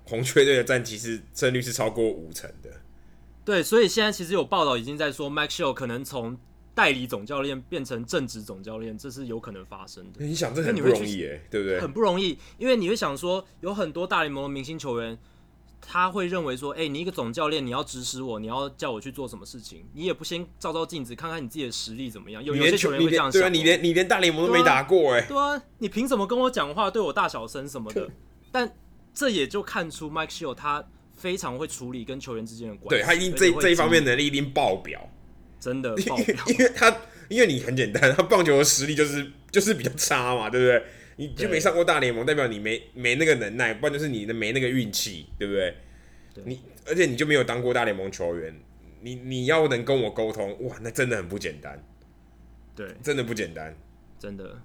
[0.05, 2.69] 红雀队的战绩是胜率是超过五成的。
[3.45, 6.37] 对，所以现在其实有报道已经在说，Mike Shildt 可能从
[6.79, 10.23] 代理总教练变成正职总教练，这是有可能发生的。
[10.23, 11.77] 你想，这很不容易哎，对不对？
[11.77, 15.19] 很不容易，因为你会想说，有很多大联盟的明星球员，
[15.81, 22.41] 他会认为说，哎，你一个总教练，你要指使我，你要叫我去做什么事情，你也不先照照镜子，看看你自己的实力怎么样。
[22.41, 28.09] 有有些球员会这样想，对啊，你连你连大联盟都没打过哎，对啊，你凭什么跟我讲话，对我大小声什么的？
[28.53, 28.73] 但
[29.13, 30.87] 这也就看出 Mike Shildt 他。
[31.19, 35.05] 非常会处理跟球员之间的关系，对他一定这这一方面能力一定爆表，
[35.59, 36.35] 真的爆表。
[36.47, 36.97] 因为他
[37.27, 40.83] 因为你很简单，他棒球的实力就是就是比较差嘛，对不对？
[41.17, 45.75] 你就没上过大联盟，代表你没没那个能耐，不然就是你的没那个运气，对不对？
[46.33, 48.57] 对你而且你就没有当过大联盟球员，
[49.01, 51.83] 你你要能跟我沟通，哇，那真的很不简单。
[52.75, 53.75] 对，真的不简单，
[54.17, 54.61] 真的。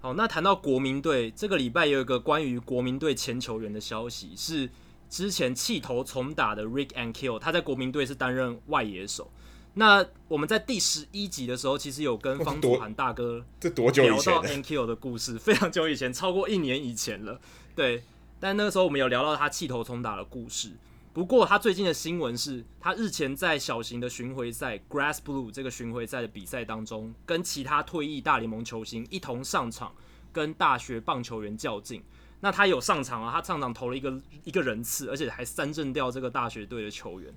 [0.00, 4.68] 好，那谈到国民队，这个礼拜有一个关于国民队前球员的消息是。
[5.08, 9.30] 之前弃投重打的 Rick and Kill，他在国民队是担任外野手。
[9.78, 17.38] 那我们在第十一集的时候，其实有跟方祖涵大哥这多久聊到 Ankiel 的故事，非常久以前，超过一年以前了。
[17.74, 18.02] 对，
[18.40, 20.70] 但那个时候我们有聊到他气头冲打的故事。
[21.12, 29.94] 不过他最近的新闻是，他日前在小型的巡回赛 Grass Blue 这个巡回赛的比赛当中，跟其他退役大联盟球星一同上场，
[30.32, 32.02] 跟大学棒球员较劲。
[32.40, 37.30] 那他有上场啊，他上场投了一个一个人次，而且还三振掉这个大学队的球员，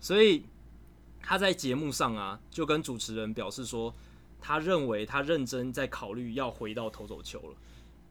[0.00, 0.46] 所以。
[1.22, 3.94] 他在节目上啊，就跟主持人表示说，
[4.40, 7.54] 他认为他认真在考虑要回到投手球了。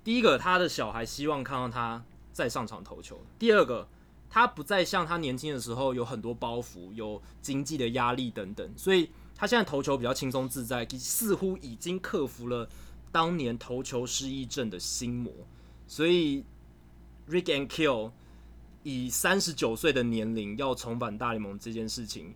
[0.04, 3.88] 第一个，他的小孩希望看到他再上场投球；第二个，
[4.30, 12.68] 他不再像他年轻的时候有很多包袱、有经济的压力等等，所以他现在投球比较轻松自在，似乎已经克服了
[13.12, 15.32] 当年投球失忆症的心魔。
[15.86, 16.44] 所以
[17.30, 18.12] ，Rick and Kill
[18.84, 22.34] 以三十九岁的年龄要重返大联盟这件事情。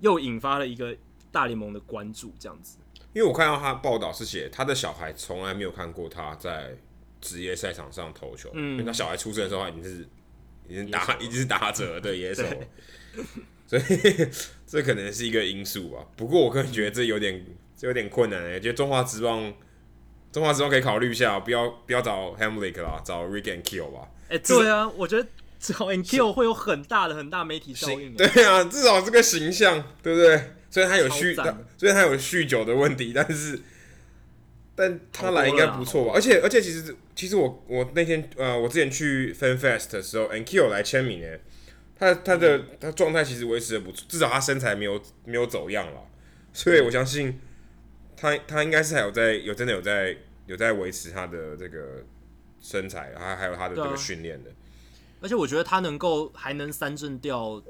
[0.00, 0.96] 又引发了一个
[1.30, 2.78] 大联盟的关注，这样子。
[3.12, 6.76] 因为我看到他报道是写他的小孩从来没有看过他在
[7.20, 10.06] 职业赛场上投球，嗯，因为他小孩出生的时候他已经是
[10.68, 12.44] 已经打已经是打折的 野手，
[13.66, 13.82] 所以
[14.66, 16.06] 这可能是一个因素吧。
[16.14, 17.42] 不过我个人觉得这有点
[17.74, 19.52] 这有点困难诶、欸，觉得中华职棒
[20.30, 24.10] 中华职棒可以考虑一下，不要不要找 Hamlick 啦，找 Rick Ankiel 吧。
[24.28, 25.26] 哎、欸，对啊，我觉得。
[25.58, 30.52] 之后 Ankiel 会有很大的很大媒体效应，对啊，至少这个形象，对不对？
[30.70, 31.34] 虽然他有酗，
[31.78, 33.58] 虽然他有酗酒的问题，但是，
[34.74, 36.12] 但他来应该不错吧？
[36.14, 41.40] 而且而且，其实其实我我那天呃，我之前去 Fan Fest 的时候，Ankiel 来签名诶，
[41.98, 46.00] 他他的他状态其实维持的不错，至少他身材没有没有走样了，
[46.52, 47.40] 所以我相信
[48.16, 50.14] 他他应该是还有在有真的有在
[50.46, 52.04] 有在维持他的这个
[52.60, 54.50] 身材，还还有他的这个训练的。
[55.20, 57.62] 而且我觉得他能够还能三振掉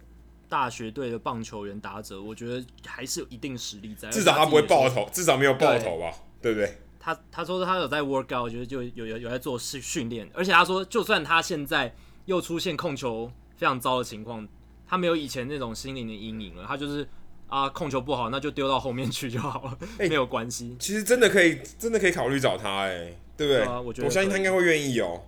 [0.49, 4.09] 大学队的棒球员打者，我觉得还是有一定实力在。
[4.11, 6.13] 至少他不会爆头，至少没有爆头吧？
[6.41, 10.29] 对不对，他他说他有在 work out，我觉得就有有有在做训训练。
[10.35, 11.95] 而且他说，就算他现在
[12.27, 14.47] 又出现控球非常糟的情况，
[14.87, 16.65] 他没有以前那种心灵的阴影了。
[16.69, 17.09] 他就是
[17.49, 20.77] 啊，控球不好，那就丢到后面去就好了，欸、 没有关系。
[20.79, 23.63] 其实真的可以，真的可以考虑找他，哎，对不对？
[23.63, 25.23] 啊、我觉得我相信他应该会愿意哦。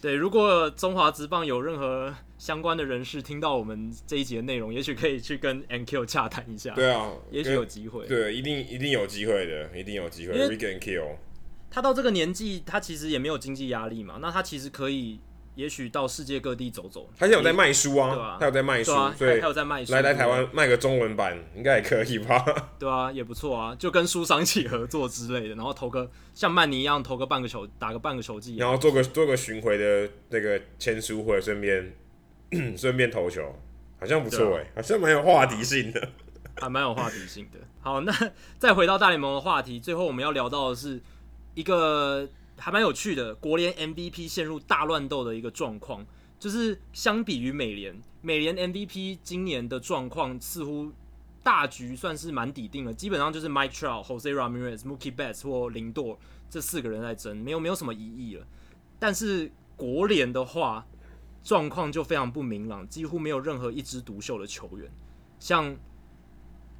[0.00, 6.74] 对，如果中华职棒有任何相关的人士听到我们这一集的内容，也许可以去跟 Ankiel 洽谈一下。
[6.74, 8.06] 对啊，也许有机会。
[8.06, 10.34] 对，一定一定有机会的，一定有机会。
[10.34, 11.16] Rick Ankiel，
[11.70, 15.20] 他到这个年纪，他其实也没有经济压力嘛，那他其实可以。
[15.60, 22.42] 也许到世界各地走走，他现在有在卖书啊，啊他有在卖书，啊、对，他有在卖书，来来台湾卖个中文版应该也可以吧？
[22.80, 31.92] 对啊，也不错啊，就跟书商一起合作之类的，然后投个像曼尼一样投个半个球，打个半个球季，然后做个做个巡回的那个签书会，顺便
[32.74, 33.54] 顺便投球，
[33.98, 36.08] 好像不错哎、欸，好像蛮有话题性的，
[36.56, 37.58] 还蛮有话题性的。
[37.82, 38.12] 好，那
[38.58, 41.02] 再回到大联盟的话题，最后我们要聊到的是
[41.52, 42.26] 一个。
[42.60, 46.06] 还蛮有趣的，国联 MVP 陷入大乱斗的一个状况，
[46.38, 50.92] 就是相比于美联，美联 MVP 今年的状况似乎
[51.42, 56.18] 大局算是蛮底定了，基本上就是 Mike Trout、Jose Ramirez、Mookie Betts 或林多
[56.50, 58.46] 这四个人在争，没有没有什么异议了。
[58.98, 60.86] 但是国联的话，
[61.42, 64.92] 状况就非常不明朗，几乎没有任何一枝独秀的球员。
[65.38, 65.74] 像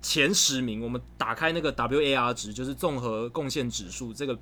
[0.03, 4.39] 前十名，我们打开那个 WAR 值，就是综合贡献指数这个。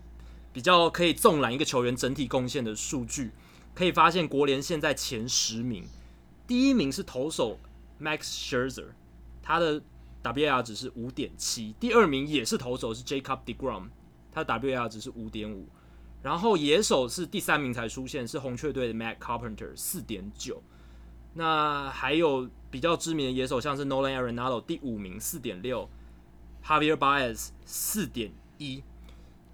[0.59, 3.30] 比较可以纵览一个球员整体贡献的数据，
[3.76, 5.84] 可以发现国联现在前十名，
[6.48, 7.61] 第一名是投手
[8.02, 8.86] Max Scherzer，
[9.40, 9.80] 他的
[10.20, 13.90] WAR 值是五点七，第二名也是投手是 Jacob deGrom，
[14.32, 15.68] 他的 WAR 值是五点五，
[16.22, 20.61] 然后野手是第三名才出现，是红雀队的 Matt Carpenter 四点九，
[21.34, 25.88] 那还有比较知名的野手像是 Nolan Arenado 第五名四点六
[26.66, 28.82] ，Javier Baez 四点一。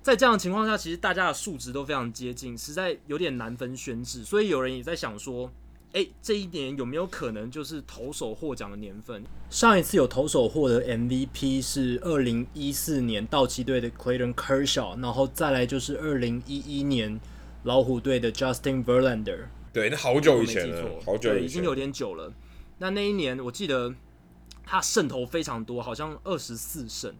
[0.05, 4.22] 在这样的情况下，其实大家的数值都非常接近，实在有点难分轩輊。
[4.22, 5.50] 所以有人也在想说，
[5.92, 9.24] 诶，这一年有没有可能就是投手获奖的年份？
[9.48, 17.18] 上一次有投手获得 MVP 是二零一四年道奇队的 Clayton Kershaw，然后再来就是二零一一年
[17.62, 19.46] 老虎队的 Justin Verlander。
[19.72, 22.30] 对，那好久以前了，好久以前，对，已经有点久了。
[22.76, 23.94] 那那一年我记得
[24.66, 27.14] 他胜投非常多，好像二十四胜，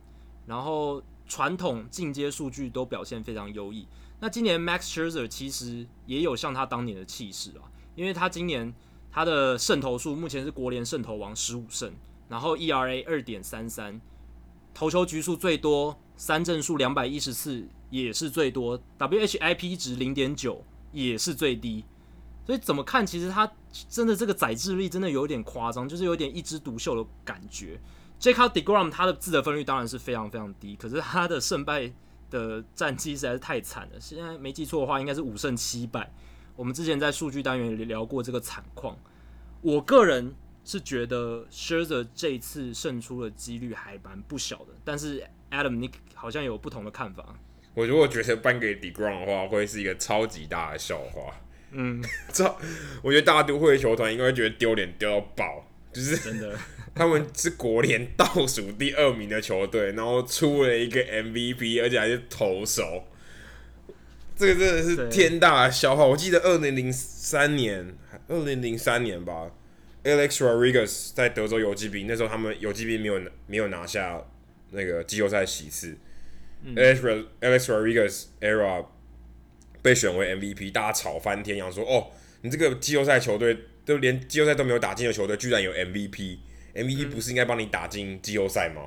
[0.45, 1.03] 然后。
[1.27, 3.87] 传统进阶数据都表现非常优异。
[4.21, 8.73] 那今年 Max Scherzer 其实也有像他当年的气势啊，因为他今年
[9.11, 11.93] 他的胜投数目前是国联胜投王十五胜，
[12.29, 14.01] 然后 ERA 二点三三，
[14.73, 21.85] 投球局数最多，三振数两百一十次也是最多，WHIP 值零点九也是最低。
[22.47, 23.51] 所以怎么看，其实他
[23.89, 27.81] 真的这个宰制力真的有点夸张，就是有点一枝独秀的感觉。
[28.21, 31.93] Jacob Degrom 他的自得分率当然是非常非常低，可是他的胜败
[32.31, 34.01] 的战绩实在是太惨了。
[34.01, 36.13] 现在没记错的话，应该是五胜七败。
[36.57, 38.97] 我们之前在数据单元里聊过这个惨况。
[39.61, 40.35] 我个人
[40.65, 47.37] 是觉得 Scherzer 这一次胜出的几率还蛮不小的，但是 Adam 你好像有不同的看法。
[47.75, 51.35] 我如果觉得颁给 Degrom 的话，会是一个超级大的笑话。
[51.73, 52.03] 嗯，
[52.33, 52.45] 这
[53.03, 56.57] 我觉得大都会球团应该会觉得丢脸丢到爆，就是真的。
[56.95, 63.05] 他们是国联倒数第二名的球队，然后出了一个 MVP，而且还是投手，
[64.37, 66.05] 这个真的是天大的笑话。
[66.05, 67.97] 我记得二零零三年，
[68.29, 69.51] 二零零三年吧
[70.05, 74.25] ，Alex Rodriguez 在德州游击兵，那时候他们游击兵没有没有拿下
[74.71, 75.97] 那个季后赛席次。
[76.63, 78.87] 嗯、Alex Alex Rodriguez era
[79.83, 86.39] 被选为 MVP，大家吵翻天，想说哦，你这个季后赛球队都连季后赛都没有打进的球队，居然有 MVP。
[86.75, 88.83] MVP 不是应该帮你打进季后赛吗？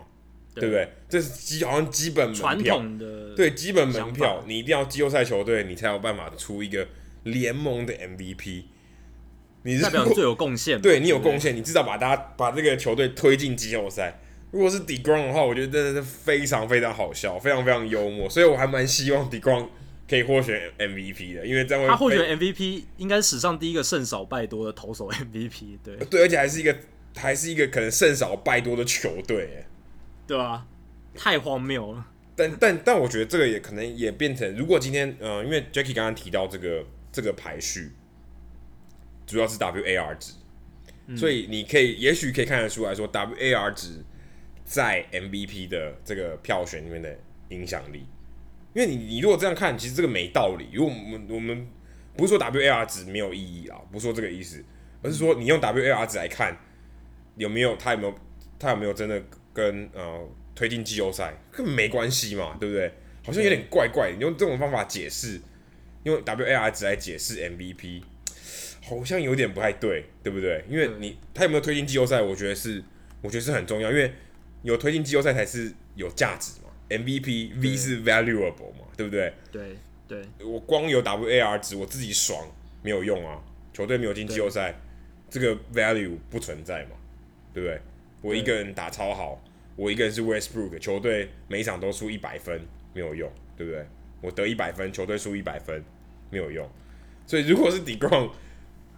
[0.53, 0.89] 对，对不对？
[1.07, 6.87] 这是基好像基本门票的，对，基本门票，你一定要季后赛球队，你才有办法出一个
[7.23, 8.63] 联盟的 MVP。
[9.63, 14.19] 你代表最有贡献，对你有贡献，你至少把大家把这个球队推进季后赛。
[14.49, 19.67] 如果是 Degrom 的话，我觉得真的是非常非常好笑，非常非常幽默，所以我还蛮希望 Degrom
[20.09, 26.75] 可以获选 MVP 的，因为这样会他获选 MVP 应该是史上第一个胜少败多的投手 MVP，对对，而且还是一个。
[27.17, 29.65] 还是一个可能胜少败多的球队，
[30.27, 30.65] 对啊，
[31.15, 32.07] 太荒谬了。
[32.35, 37.91] 但但但我觉得这个也可能也变成，如果今天呃，因为 Jackie 刚刚提到这个这个排序，
[39.25, 40.33] 主要是 WAR 值，
[41.07, 44.03] 嗯、所以你可以也许可以看得出来说，WAR 值
[44.63, 47.17] 在 MVP 的这个票选里面的
[47.49, 48.05] 影响力。
[48.75, 50.67] 因为你你如果这样看，其实这个没道理。
[50.71, 51.67] 如果我们我们
[52.15, 54.63] 不是说 WAR 值没有意义啊，不是说这个意思，
[55.01, 56.55] 而是说你用 WAR 值来看。
[57.37, 58.15] 有没有他有没有
[58.59, 59.21] 他有没有真的
[59.53, 62.91] 跟呃推进季后赛根本没关系嘛，对不对？
[63.23, 64.11] 好像有点怪怪。
[64.11, 65.39] 你用这种方法解释，
[66.03, 68.01] 用 WAR 值来解释 MVP，
[68.83, 70.63] 好像有点不太对，对不对？
[70.69, 72.83] 因为你他有没有推进季后赛，我觉得是
[73.21, 74.11] 我觉得是很重要，因为
[74.63, 76.69] 有推进季后赛才是有价值嘛。
[76.89, 79.33] MVP V 是 valuable 嘛，对不对？
[79.51, 79.75] 对
[80.07, 82.49] 对，我光有 WAR 值，我自己爽
[82.81, 83.43] 没有用啊。
[83.73, 84.73] 球队没有进季后赛，
[85.29, 86.91] 这个 value 不存在嘛。
[87.57, 87.81] 对不对？
[88.21, 89.43] 我一个人打超好，
[89.75, 92.61] 我一个人是 Westbrook，球队每一场都输一百分
[92.93, 93.83] 没有用，对不对？
[94.21, 95.83] 我得一百分，球队输一百分
[96.29, 96.69] 没有用。
[97.25, 98.29] 所以如果是 Degrom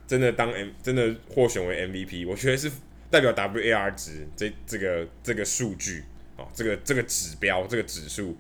[0.06, 2.70] 真的当 M 真的获选为 MVP，我觉得是
[3.10, 6.04] 代表 WAR 值这这个这个数据
[6.36, 8.36] 啊，这个这个指标这个指数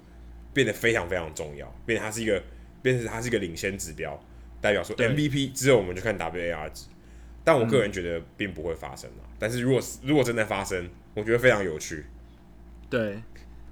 [0.53, 2.43] 变得非常非常重要，变成它是一个
[2.81, 4.21] 变成它是一个领先指标，
[4.59, 6.87] 代表说 MVP 之后我们就看 WAR 值。
[7.49, 9.25] 但我个人觉得并不会发生啊。
[9.25, 12.05] 嗯、但是如果如果真的发生，我觉得非常有趣。
[12.91, 13.23] 对，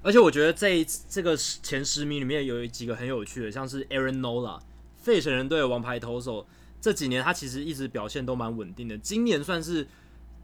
[0.02, 4.58] 而且我觉得这一次这个前十名里面有几个很有趣的，像是 Aaron Nola，
[4.96, 6.44] 费城人队的王牌投手，
[6.80, 8.98] 这几年他其实一直表现都蛮稳定的。
[8.98, 9.86] 今年算是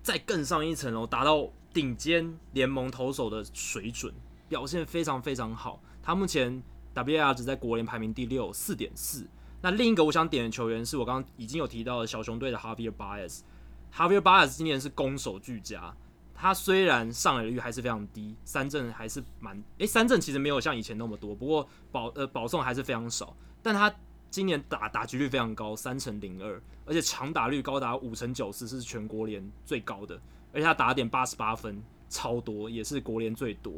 [0.00, 4.14] 再更上一层楼，达到顶尖联盟投手的水准，
[4.48, 5.82] 表现非常非常好。
[6.00, 6.62] 他目前
[6.94, 9.26] WAR 值在国联排名第六，四点四。
[9.64, 13.40] 那另一个我想点的球员是我刚刚已经有提到的小熊队的 Javier Baez。
[13.90, 15.96] Javier Baez 今年是攻守俱佳，
[16.34, 23.34] 他虽然上垒率还是非常低，三振还是蛮诶、三振其实没有像以前那么多，不过保呃保送还是非常少。
[23.62, 23.90] 但他
[24.28, 30.20] 今年打打击率非常高，三成零二，而且长打率高达五成九四，是全国联最高的。
[30.52, 33.72] 而且他打点八十八分，超多，也是国联最多。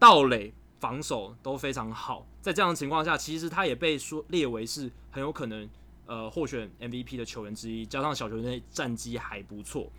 [0.00, 0.52] 道垒。
[0.86, 5.68] 防守都非常好，在这样的情况下，其实他也被说列为是很有可能
[6.06, 7.84] 呃获选 MVP 的球员之一。
[7.84, 9.90] 加上小球队战绩还不错，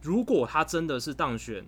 [0.00, 1.66] 如果他真的是当选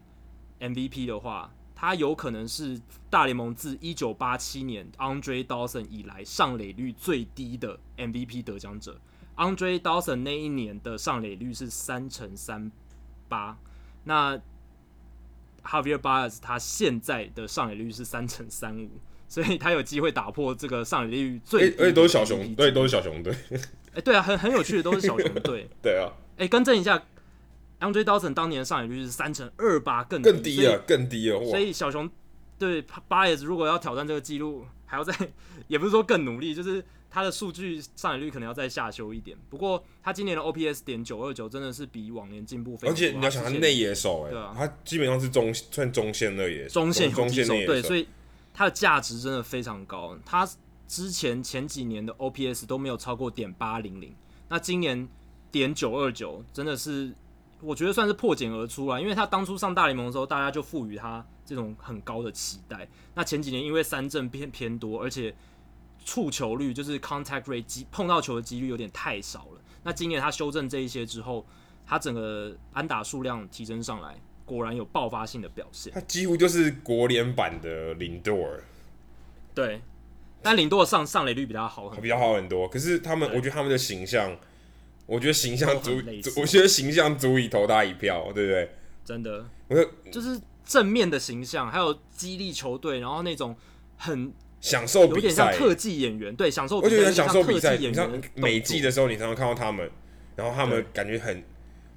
[0.60, 8.98] MVP 的话，他有可能是大联盟自一九八七年 Andre Dawson 以来上垒率最低的 MVP 得奖者。
[9.36, 12.72] Andre Dawson 那一年的上垒率是三成三
[13.28, 13.58] 八，
[14.04, 14.40] 那。
[15.64, 18.88] Javier Baez 他现在的上垒率是三成三五，
[19.28, 21.76] 所以他有机会打破这个上垒率最低。
[21.78, 23.34] 而且都是小熊，对，都是小熊队。
[23.94, 25.68] 哎，对啊，很很有趣的，都是小熊队。
[25.82, 26.12] 对啊。
[26.36, 27.02] 哎，更正一下
[27.80, 31.38] ，Andre Dawson 当年的上垒率是三成二八，更更低啊，更低啊。
[31.44, 32.10] 所以小熊
[32.58, 35.14] 对 Baez 如果要挑战这个记录，还要再，
[35.68, 36.84] 也不是说更努力，就是。
[37.14, 42.92] 他的数据上垒率可能要再下修一点，不过他今年的 OPS 点九二九真的是比往年进步非常多。
[42.92, 48.08] 而且你要想他内野手，哎，对啊，他基本上是中算中线内野，中线中线内野手，对，所以
[48.52, 50.18] 他的价值真的非常高。
[50.26, 50.44] 他
[50.88, 54.12] 之前前几年的 OPS 都没有超过点八零零，
[54.48, 55.08] 那今年
[55.52, 57.14] 点九二九真的是
[57.60, 62.88] 我觉得算是破茧而出了，因为他当初上大联盟的时候，大家就赋予他这种很高的期待。
[63.14, 65.32] 那前几年因为三振偏偏多，而且
[66.04, 69.60] 触球率就是 contact rate 碰到球的几率有点太少了。
[69.82, 71.44] 那今年他修正这一些之后，
[71.86, 75.92] 他整个安打数量提升上来，果然有爆发性的表现。
[75.92, 78.62] 他几乎就是国联版的林多尔。
[79.54, 79.80] 对，
[80.42, 82.68] 但林多尔上上垒率比他好很多，比较好很多。
[82.68, 84.36] 可是他们，我觉得他们的形象。
[85.06, 86.00] 我觉得形象足，
[86.40, 88.70] 我觉得形象足以投他一票，对不对？
[89.04, 93.54] 真的，我觉得就是正面的形象，还有激励球队，然后那种
[93.98, 94.32] 很
[94.64, 96.78] 享受比赛，有点像特技演员，对，享受。
[96.78, 99.90] 我觉得享受比赛，你像每季的时候，你常常看到他们，
[100.36, 101.44] 然后他们感觉很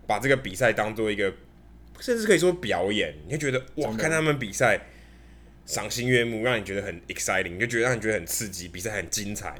[0.05, 1.33] 把这个比赛当做一个，
[2.01, 3.15] 甚至可以说表演。
[3.25, 4.85] 你就觉得哇，看他们比赛
[5.65, 9.55] 赏心悦目，让你觉得很 exciting，你就觉得让你觉得很刺激，比赛很精彩。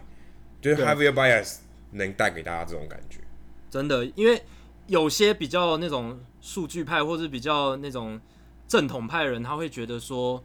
[0.62, 1.60] 就是 Javier Bias
[1.92, 3.22] 能带给大家这种感觉。
[3.70, 4.42] 真的，因为
[4.88, 8.20] 有些比较那种数据派，或是比较那种
[8.68, 10.44] 正统派的人，他会觉得说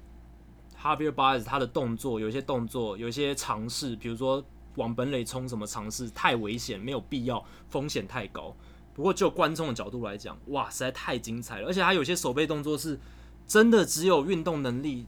[0.83, 4.45] ，Javier Baez 他的动作，有一些动作，有一些尝试，比如说
[4.77, 8.55] 往本垒冲什么尝试，太危险，没有必要，风险太高。
[8.95, 12.99] 不过就观众的角度来讲，哇，实在太精彩了，而且他有些守备动作是
[13.47, 15.07] 真的只有运动能力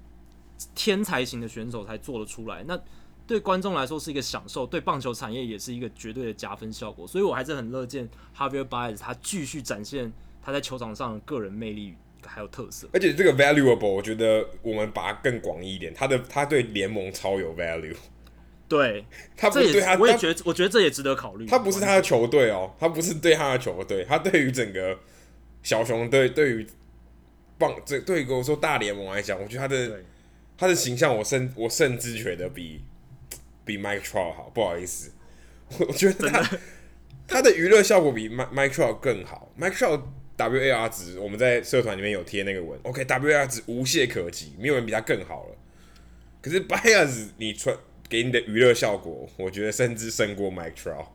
[0.74, 2.62] 天才型的选手才做得出来。
[2.64, 2.80] 那
[3.26, 10.12] 对观众来说是一个享受，对棒球产业也是一个绝对的加分效果，所以我还是很乐见 Javier Baez 他继续展现
[10.42, 11.94] 他在球场上的个人魅力
[12.28, 12.88] 还有特色。
[12.92, 17.94] 而且这个 valuable，我觉得我们把它更广义一点，他的他对联盟超有 value。
[18.68, 19.04] 对，
[19.36, 21.46] 他不是对他，我也觉得，我觉得这也值得考虑。
[21.46, 24.98] 他不是他的球队哦，他不是对他的球队，他对于整个
[25.62, 26.66] 小熊队，对于
[27.58, 30.00] 棒这对于我说大联盟来讲，我觉得他的
[30.56, 32.82] 他的形象，我甚我甚至觉得比。
[33.66, 35.10] 比 Mike Trout 好，不好意思，
[35.88, 36.60] 我觉得他的
[37.26, 39.50] 他的娱乐效果比 Mike Mike Trout 更好。
[39.58, 40.02] Mike Trout
[40.36, 45.56] WAR 值，我们在社团里面有贴那个文，OK，WAR 值无懈可击，没有人比他更好了。
[46.40, 47.76] 可是 Baez 你传
[48.08, 51.06] 给你的娱乐效果，我觉得甚至胜过 Mike Trout。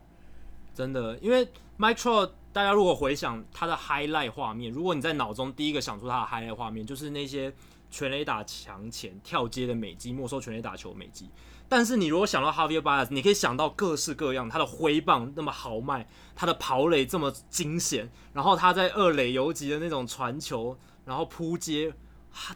[0.74, 1.46] 真的，因为
[1.78, 7.54] Mike Trout，大家如果回想他的 highlight 画面，如果你在脑中第一个想出他的 highlight 画面，就是那些
[7.92, 11.30] 全垒打墙前跳接的美技，没收全垒打球美技。
[11.70, 21.94] 但是你如果想到 Javier Baez，你可以想到各式各样，他的挥棒那么豪迈，他的跑垒这么惊险，然后他在二垒游击的那种传球，然后扑接，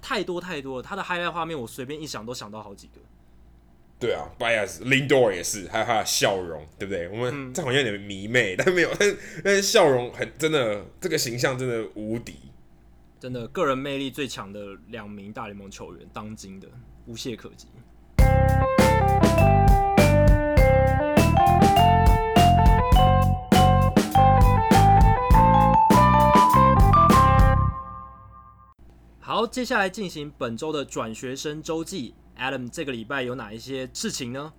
[0.01, 0.84] 太多太多了。
[0.84, 2.93] 他的 highlight 画面我随便一想都想到好几个。
[3.99, 7.07] 对啊，Baez Lindor 也是，还有他的笑容，对不对？
[7.07, 12.36] 我们这好像有点迷妹，但没有，但但是笑容很真的，这个形象真的无敌，
[13.20, 16.68] 真的个人魅力最强的两名大联盟球员，当今的
[17.05, 17.68] 无懈可击。
[29.34, 32.13] 好，接下来进行本周的转学生周记。
[32.38, 34.53] Adam，这个礼拜有哪一些事情呢？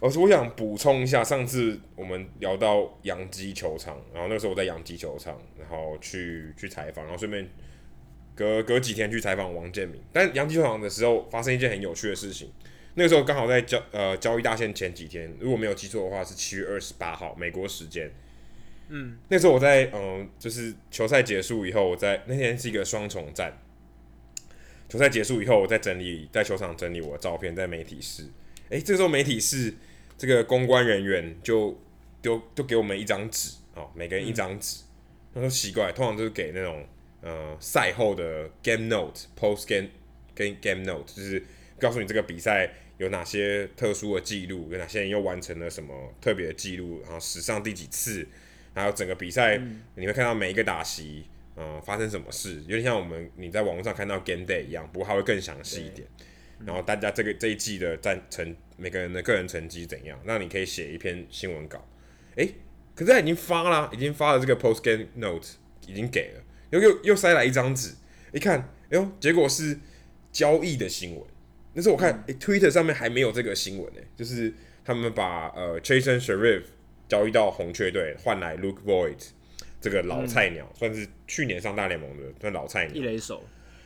[0.00, 7.48] 老师我想补充一下，上次我们聊到洋基球场，然后那个时候我在洋基球场，然后去去采访，然后顺便
[8.34, 9.98] 隔隔几天去采访王建民。
[10.12, 12.52] 但洋基球场的时候发生一件很有趣的事情，
[12.96, 18.12] 那个时候刚好在交呃交易大限前几天，如果没有记错的话是七月二十八号美国时间。
[18.90, 23.56] 嗯，那时候我在嗯、呃，就是球赛结束以后，我在那天是一个双重战。
[24.90, 28.24] 球赛结束以后，我在整理，在球场整理我的照片，在媒体室。
[28.70, 29.72] 诶、欸，这个时候媒体室
[30.18, 31.80] 这个公关人员就
[32.20, 34.80] 丢，就给我们一张纸哦，每个人一张纸。
[35.32, 36.84] 他、嗯、说奇怪，通常都是给那种
[37.20, 39.88] 呃赛后的 game note、post game
[40.34, 41.40] 跟 game note，就是
[41.78, 42.68] 告诉你这个比赛
[42.98, 48.26] 有哪些特殊的记录，有哪些人又完成了什么特别的记录，然后史上第几次，
[48.74, 51.26] 还有整个比赛、嗯、你会看到每一个打席。
[51.60, 52.62] 嗯，发生什么事？
[52.62, 56.08] 有点像我们你在网络上看到 Game Day 一样，不过它会更详细一点。
[56.64, 60.18] 然后大家这个这一季的战成每个人的个人成绩怎样？
[60.24, 61.86] 那你可以写一篇新闻稿。
[62.36, 62.54] 诶、欸，
[62.94, 65.48] 可是他已经发了，已经发了这个 Post Game Note，
[65.86, 67.94] 已经给了，又又又塞来一张纸，
[68.32, 68.58] 一看，
[68.90, 69.78] 哎呦，结果是
[70.32, 71.24] 交易的新闻。
[71.74, 74.52] 那时候我看、欸、Twitter 上面还没有这个新闻呢、欸，就是
[74.82, 76.62] 他们把呃 Chasen Sheriff
[77.06, 79.28] 交易到红雀队，换来 Luke Voit。
[79.80, 82.94] 这个老菜鸟、嗯、算是去年上大联盟的，算老菜鸟。
[82.94, 83.42] 一垒手，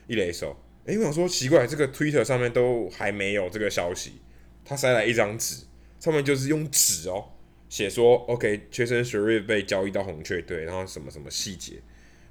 [0.09, 0.57] 一垒手。
[0.87, 4.21] 哎，我想说奇怪，这个 Twitter 上面都还没有这个消息，
[4.65, 5.65] 他塞来一张纸，
[6.01, 7.31] 上面就是用纸哦
[7.69, 11.75] 写说，OK，Chasen Shreve 被交易到红雀队，然后什么什么细节。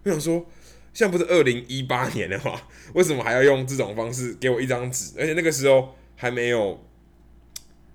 [0.03, 0.45] 我想说，
[0.93, 5.13] 现在不是二零一八年的话， 为什么还要用这种方式给我一张纸？
[5.17, 6.85] 而且那个时候还没有，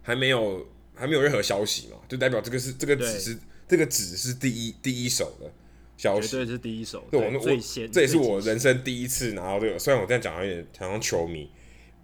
[0.03, 3.39] 还没有，还没有任何消息嘛，就代表这个是这个纸是。
[3.69, 5.53] 这个纸是第一第一手的，
[5.99, 7.07] 消息，绝对是第一手。
[7.11, 9.79] 对，对我最先，这也是我人生第一次拿到这个。
[9.79, 11.51] 虽然我这样讲有点好像球迷，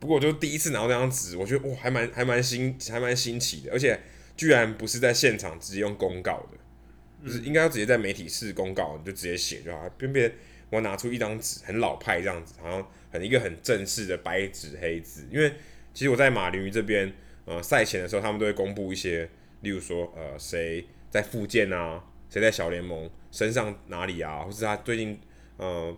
[0.00, 3.72] 不过我就第一次拿到这张纸，我觉得哇，还蛮还蛮新，还蛮新奇的。
[3.72, 3.98] 而且
[4.36, 9.88] 居然不是在现场直接用公告的，就是应该要直接在媒体室公告，你就直接写就好。
[9.90, 10.30] 偏偏
[10.70, 15.24] 我拿出一张纸，很老派这样子，好像很一个很正式的白纸黑字。
[15.30, 15.52] 因为
[15.94, 17.12] 其实我在马林鱼这边，
[17.44, 19.30] 呃，赛前的时候他们都会公布一些，
[19.60, 23.08] 例如说呃谁在复健啊，谁在小联盟。
[23.34, 25.18] 身上哪里啊，或是他最近，
[25.56, 25.92] 呃，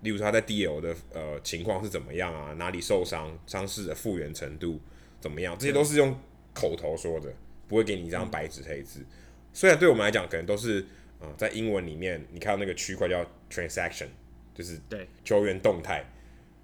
[0.00, 2.52] 例如说他在 DL 的呃情况是怎么样啊？
[2.54, 4.80] 哪里受伤，伤势的复原程度
[5.20, 5.56] 怎么样？
[5.56, 6.18] 这些都是用
[6.52, 7.32] 口头说的，
[7.68, 8.98] 不会给你一张白纸黑字。
[9.02, 9.06] 嗯、
[9.52, 10.80] 虽然对我们来讲，可能都是
[11.20, 14.08] 啊、呃，在英文里面，你看到那个区块叫 transaction，
[14.52, 16.04] 就是对球员动态，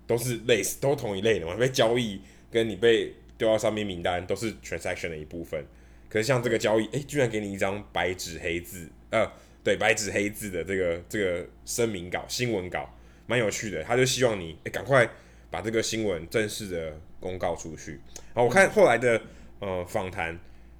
[0.08, 1.54] 都是类似，都同一类的嘛。
[1.54, 2.20] 被交易
[2.50, 5.64] 跟你被丢到上面名单都是 transaction 的一部分。
[6.08, 9.30] 可是像这个交易，诶、欸，居然给你一张白纸黑字，呃。
[9.66, 12.88] 对，白纸黑字的这个这个声明稿、新闻稿，
[13.26, 13.82] 蛮有趣的。
[13.82, 15.10] 他就希望你诶赶快
[15.50, 18.00] 把这个新闻正式的公告出去。
[18.32, 19.20] 然后我看后来的
[19.58, 20.38] 呃访谈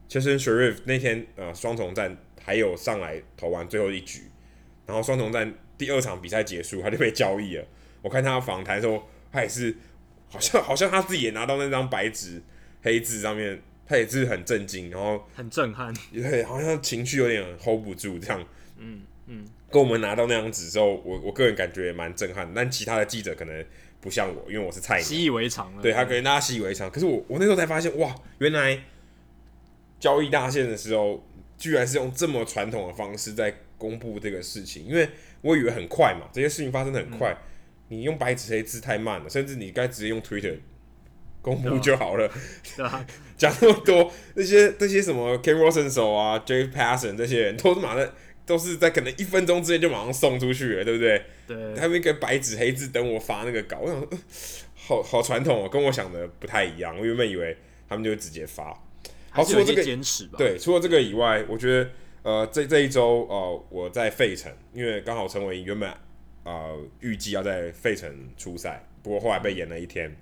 [0.08, 4.30] ，Chasen Shreve 那天呃双重战还有上来投完最后一局，
[4.86, 7.66] 然后双重战第二场比赛结束，他就被交易了。
[8.02, 9.76] 我看他访谈的时候，他也是
[10.28, 12.40] 好像好像他自己也拿到那张白纸
[12.82, 18.46] 黑字上面，他也是很震惊，然后很震撼，对，好像情绪有点 hold 不住这样。
[18.78, 22.48] 嗯嗯，跟我们拿到那张纸之后，我我个人感觉也蛮震撼。
[22.54, 23.64] 但其他的记者可能
[24.00, 25.82] 不像我，因为我是菜鸟，习以为常了。
[25.82, 26.88] 对，他可能大家习以为常。
[26.88, 28.78] 可是我我那时候才发现，哇，原来
[29.98, 31.26] 交易大限的时候，
[31.58, 34.86] 居然是用这么传统的方式在公布这个事情。
[34.86, 35.08] 因为
[35.40, 37.38] 我以为很快嘛，这些事情发生的很快，嗯、
[37.88, 40.56] 你用白纸黑字太慢了，甚至你该直接用 Twitter
[41.42, 42.30] 公布就好了。
[43.36, 48.08] 讲、啊、 那么多，那些那些什么 Ken Rosenthal 啊，Jeff Passan 这些人都是马上。
[48.46, 51.22] 都是在可能一分钟之内就马上送出去了，对不对？
[51.48, 51.74] 对。
[51.74, 54.08] 他们一个白纸黑字等我发那个稿，我想说，
[54.74, 56.96] 好好传统哦，跟我想的不太一样。
[56.96, 57.56] 我原本以为
[57.88, 58.72] 他们就会直接发。
[59.30, 60.36] 好，除了这个坚持吧。
[60.38, 61.90] 对，除了这个以外，我觉得
[62.22, 65.92] 呃，这这一周呃，我在费城，因为刚好陈伟原本
[66.44, 70.16] 呃预计要在费城出赛，不过后来被延了一天。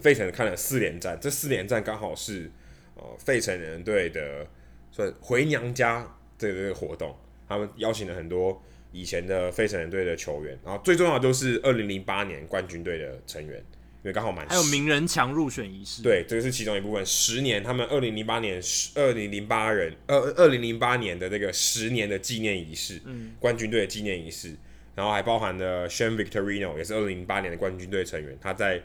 [0.00, 2.50] 费城看了四连战，这四连战刚好是
[2.94, 4.46] 呃费城人队的
[4.90, 6.16] 算回娘家。
[6.42, 7.16] 这个这个活动，
[7.48, 17.06] 他们邀请了很多以前的费城人队的球员，然后最重要的就是二零零八年冠军队的成员，因为刚好满还有名人墙入选仪式，对，这个是其中一部分。
[17.06, 18.60] 十年，他们二零零八年
[18.96, 24.56] 二零零八人二二零零八年的那个十年的纪念仪式，嗯，冠军队的纪念仪式，
[24.96, 28.82] 然后还包含了 Shane Victorino，也是二零零八年的冠军队成员，他在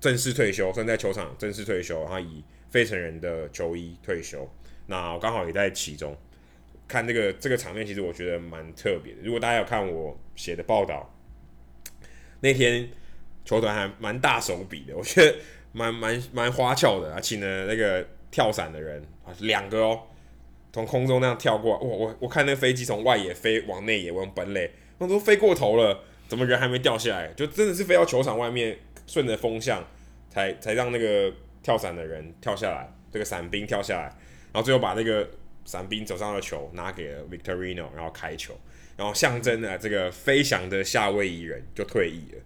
[0.00, 4.48] 正式退休，正在球场正式退休，然后以费城人的球衣退休，
[4.86, 6.16] 那我刚好也在其中。
[6.86, 9.20] 看这个这个场面，其实我觉得蛮特别的。
[9.22, 11.14] 如果大家有看我写的报道，
[12.40, 12.88] 那天
[13.44, 15.34] 球团还蛮大手笔的，我觉得
[15.72, 20.02] 蛮蛮蛮花俏的啊，请了那个跳伞的人啊，两个哦，
[20.72, 27.28] 从空中那样跳过来，哇，我我看那个飞机从外野飞往内野，往本垒，那都飞过头了，怎么人还没掉下来？
[27.34, 29.82] 就真的是飞到球场外面，顺着风向
[30.28, 31.32] 才才让那个
[31.62, 34.02] 跳伞的人跳下来，这个伞兵跳下来，
[34.52, 35.26] 然后最后把那个。
[35.64, 38.58] 伞兵走上了球拿给了 Victorino，然后开球，
[38.96, 42.38] 然后象征了这个飞翔的夏威夷人就退役了。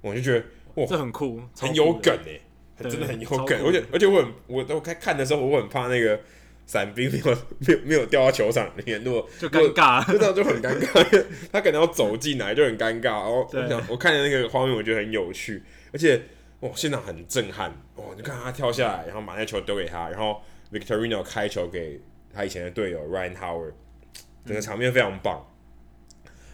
[0.00, 0.44] 我就觉得
[0.76, 3.60] 哇，这很酷，很有梗哎，真的很有梗。
[3.66, 6.18] 而且而且我很，我都开看的时候，我很怕那个
[6.64, 7.24] 伞兵没有
[7.58, 13.04] 没有没有掉到球场里面，如果就尴尬，就这样就很尴尬，他可能要走进来就很尴尬。
[13.04, 16.22] 然后我想，我看的那个画面，我觉得很有趣，而且
[16.60, 18.04] 哇，现场很震撼哇！
[18.16, 20.40] 你看他跳下来，然后把那球丢给他，然后
[20.72, 22.00] Victorino 开球给。
[22.32, 23.72] 他以前的队友 Ryan Howard，
[24.44, 25.46] 整个场面非常棒。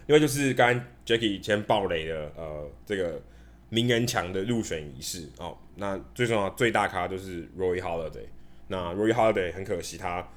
[0.07, 3.21] 因为就是刚刚 Jacky 以前爆雷的呃这个
[3.69, 8.25] 名人墙的入选仪式哦，那最重要最大咖就是 Roy Holiday。
[8.69, 10.27] 那 Roy Holiday 很可惜他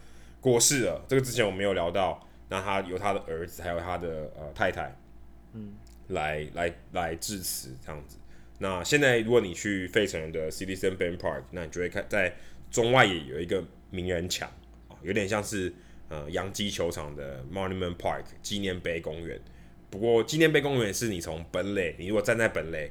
[0.40, 2.26] 过世了，这个之前我没有聊到。
[2.48, 4.92] 那他有他的儿子，还有他的呃太太，
[5.52, 5.72] 嗯，
[6.08, 8.18] 来来来致辞这样子。
[8.58, 12.34] 那现在如果你去费城的 Citizens Bank Park，那你就会看在
[12.68, 14.50] 中外也有一个名人墙。
[15.02, 15.72] 有点像是
[16.09, 19.40] 呃洋基球场的 Monument Park 纪念碑公园，
[19.90, 22.90] 不过纪念碑公园是你从本垒，你如果站在本垒，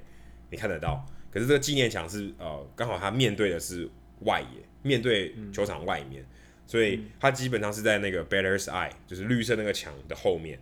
[0.49, 1.05] 你看得到。
[1.31, 3.87] 可是这个纪念墙是呃刚好它面对的是
[4.21, 6.25] 外野，面对球场外面，
[6.65, 10.59] 所以它基本上是在那个 Batter's Eye，就是绿色那个墙的后面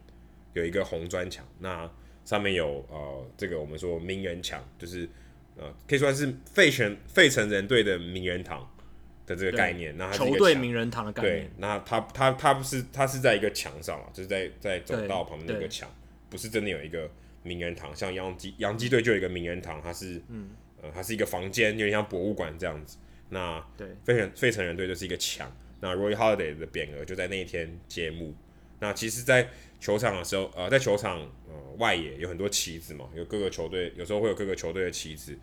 [0.54, 1.90] 有一个红砖墙，那
[2.26, 5.08] 上面有呃这个我们说名人墙，就是
[5.56, 8.70] 呃可以算是费城费城人队的名人堂。
[9.28, 11.36] 的这个概念，那球队名人堂的概念。
[11.36, 15.88] 对，那他他他不是他是在一个墙上嘛，就是在在走道旁边那个墙，
[16.30, 17.08] 不是真的有一个
[17.44, 17.96] 名人堂。
[17.96, 20.50] 像洋基洋基队就有一个名人堂，它是嗯
[20.82, 22.98] 呃它是一个房间，有点像博物馆这样子。
[23.30, 25.56] 那对，费城费城人队就是一个墙。
[25.80, 28.34] 那 Roy Halladay 的匾额就在那一天揭幕。
[28.80, 29.50] 那其实，在
[29.80, 35.38] 球场的时候，呃，在球场呃外野有很多旗子嘛，有各个球队，有时候会有各个球队的旗子，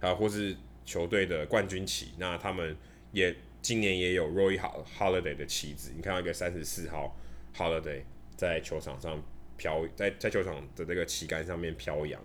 [0.00, 2.12] 啊，或是球队的冠军旗。
[2.18, 2.76] 那他们
[3.18, 7.14] 也今年也有 Roy Halladay 的旗子，你看到一个三十四号
[7.54, 8.02] Halladay
[8.36, 9.22] 在球场上
[9.56, 12.18] 飘，在在球场的这个旗杆上面飘扬。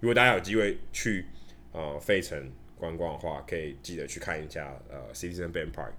[0.00, 1.26] 如果大家有机会去
[1.72, 5.92] 呃费城观光的话，可以记得去看一下呃 Citizen Bank Park。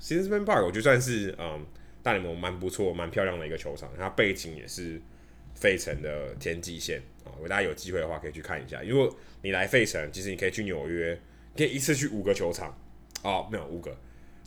[0.00, 1.66] Citizen Bank Park 我觉得算是嗯。
[2.02, 4.98] 大联盟蛮不错、蛮漂亮的一个球场，它背景也是
[5.54, 7.28] 费城的天际线啊。
[7.34, 8.80] 如果大家有机会的话，可以去看一下。
[8.80, 11.20] 如果你来费城，其实你可以去纽约，
[11.54, 12.74] 可以一次去五个球场
[13.22, 13.96] 哦，没有五个，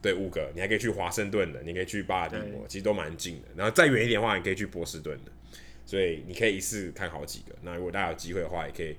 [0.02, 3.48] 对五个，你还可以去华盛顿的，你可以去巴尔的摩，其实都蛮近的。
[3.56, 5.32] 然后再远一点的话，你可以去波士顿的，
[5.86, 7.56] 所以你可以一次看好几个。
[7.62, 8.96] 那如果大家有机会的话，也可以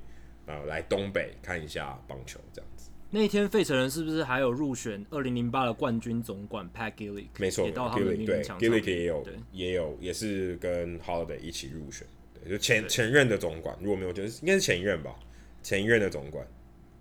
[0.46, 2.90] 呃来东北看一下棒球这样子。
[3.10, 7.28] 那一天，费城人是不是还有入选二零零八的冠军总管 Pat Gillick？
[7.38, 12.04] 没错，Gillick 对，Gillick 也有，也有，也是跟 Holiday 一起入选。
[12.34, 15.14] 对，就前前任的总管，如果没有，就是应该是前一任吧，
[15.62, 16.44] 前一任的总管，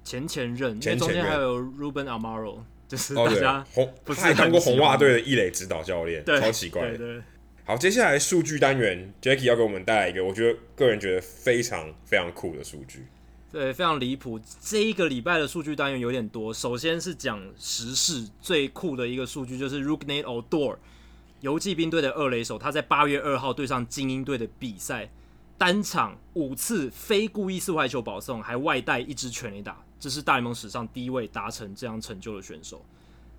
[0.04, 7.22] 前前任，前中间还有 Ruben Amaro，就是大家红，他还当过红袜队的一垒指导教练，超奇怪的。
[7.66, 13.06] 好，接下来数据单元 j a c k i e 要给我们带来一个，我觉得个人觉得非常非常酷的数据。
[13.52, 14.40] 对，非常离谱。
[14.60, 16.54] 这一个礼拜的数据单元有点多。
[16.54, 20.76] 首先是讲时事最酷的一个数据，就是 Rougned Odor
[21.40, 25.10] 游骑兵队的二垒手，他在八月二号对上精英队的比赛，
[25.58, 32.84] 单场五次非故意四坏球保送，还外带一支全垒打，这是大联盟史上第一位达成这样成就的选手。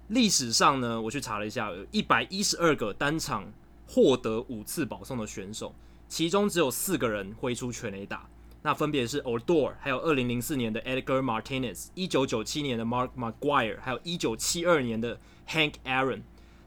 [0.09, 3.53] 历史上呢，我去查了一下，有一百一十二个单场
[3.87, 5.75] 获得五次保送的选手，
[6.09, 8.27] 其中只有四个人挥出全垒打。
[8.63, 16.23] 那分别是 Odor，还有二零零四年的 Edgar Martinez，一九九七年的 Mark McGuire，还有一九七二年的 Hank Aaron。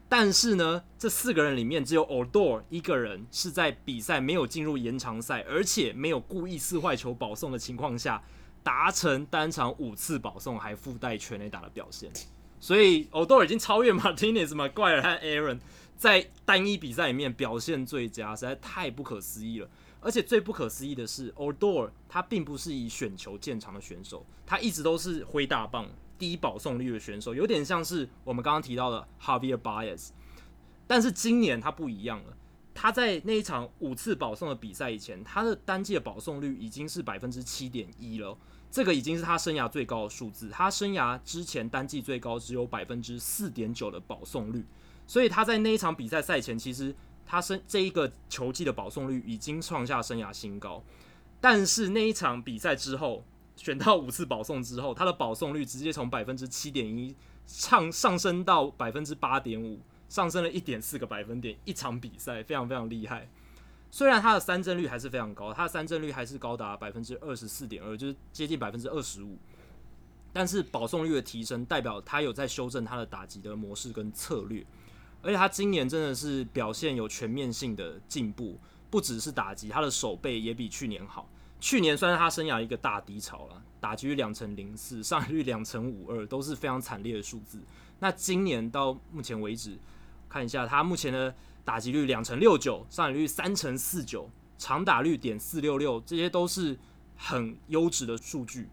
[0.08, 8.22] 但是呢，这四个人里面只有 Odor 一个人是在比赛没有进入延长赛，而且没有故意四坏球保送的情况下，
[8.62, 12.10] 达成单场五次保送还附带全垒打的表现。
[12.60, 15.60] 所以 Odo 已经超越 Martinez、McGwire 和 Aaron
[15.96, 19.68] 在单一比赛里面表现最佳，实在太不可思议了。
[20.00, 30.10] 而且最不可思议的是 Odo，他并不是以选球见长的选手，他一直都是挥大棒、低保送率的选手，有点像是我们刚刚提到的 Javier Baez。
[30.86, 32.36] 但是今年他不一样了，
[32.80, 38.38] 他在那一场五次保送的比赛以前，他的单季的保送率已经是百分之七点一了，
[38.70, 40.48] 这个已经是他生涯最高的数字。
[40.50, 44.64] 他生涯之前单季最高只有百分之四点九的保送率，
[45.08, 46.94] 所以他在那一场比赛赛前其实。
[47.30, 50.82] 他生这一个球季的保送率已经创下生涯新高，
[51.42, 53.22] 但是那一场比赛之后，
[53.54, 57.14] 选到五次保送之后，他的保送率直接从百分之七点一
[57.44, 59.78] 上上升到百分之八点五，
[60.08, 63.28] 上升了一点四个百分点，一场比赛非常非常厉害。
[63.90, 69.38] 虽然他的三振率还是非常高，他的三振率还是高达百分之二十四点二，就是接近百分之二十五，
[70.32, 74.64] 但是保送率的提升代表他有在修正他的打击的模式跟策略。
[75.20, 78.58] 而且他今年真的是表现有全面性的进步，
[78.88, 81.28] 不只是打击，他的守备也比去年好。
[81.60, 87.60] 去年算是他生涯一个大低潮了，打击率两成零四，上垒率两成五二，都是非常惨烈的数字。
[87.98, 89.76] 那今年到目前为止，
[90.28, 91.34] 看一下他目前的
[91.64, 96.78] 打击率两成六九，上垒率三成四九，长打率点四六六，这些都是
[97.16, 98.68] 很优质的数据。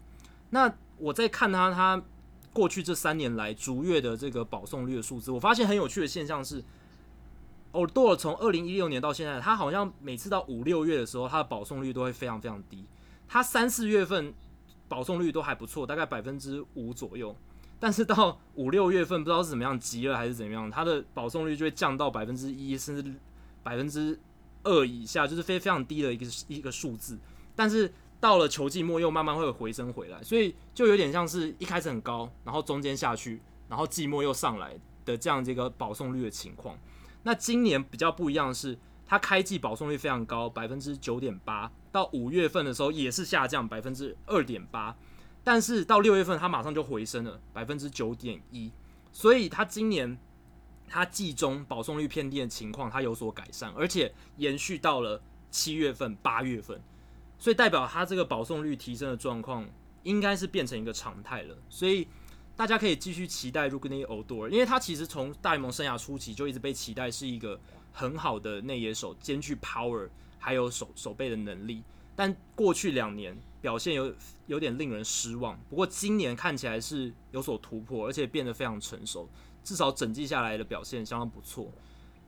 [0.50, 2.02] 那我在看他，他。
[2.52, 6.64] 过去这三年来逐月的这个保送率的数字，我发现很有趣的现象是
[7.72, 12.86] ，Odor 从二零一六年到现在，他好像每次到五六月的时候，他的保送率都会非常非常低。
[13.28, 14.32] 他三四月份
[14.88, 17.36] 保送率都还不错，大概百分之五左右，
[17.78, 23.14] 但是到五六月份不知道是怎么样急了还是怎么样，他的保送率就会降到百分之一甚至
[23.62, 24.18] 百分之
[24.62, 27.18] 二以下，就是非非常低的一个一个数字，
[27.54, 27.92] 但是。
[28.18, 33.38] 到了球季末又慢慢会回升回来，所以就有点像是一开始很高，然后中间下去，
[33.68, 34.74] 然后季末又上来
[35.04, 36.78] 的这样这个保送率的情况。
[37.24, 44.96] 那今年比较不一样的是，他开季保送率非常高，百分之九点八，到五月份的时候也是下降百分之二点八，
[45.46, 48.72] 但是到六月份他马上就回升了百分之九点一，
[49.12, 50.18] 所以他今年
[50.88, 56.82] 他季中保送率偏低的情况他有所改善，而且延续到了七月份、八月份。
[57.38, 59.64] 所以代表他这个保送率提升的状况，
[60.02, 61.56] 应该是变成一个常态了。
[61.68, 62.08] 所以
[62.56, 67.60] 大家可以继续期待 Rugne Odor，因为他其实从大联盟生涯初期就一直被期待是一个
[67.92, 70.08] 很好的内野手，兼具 power
[70.40, 71.84] 还有守守备的能力。
[72.16, 73.36] 但过去两年
[73.66, 74.14] 表现有
[74.46, 79.28] 有点令人失望，不过今年看起来是有所突破，而且变得非常成熟，
[79.64, 81.68] 至少整季下来的表现相当不错。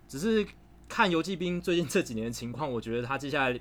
[0.08, 0.44] 只是
[0.88, 3.60] 看游骑兵最近这几年的情况，我觉得他接下来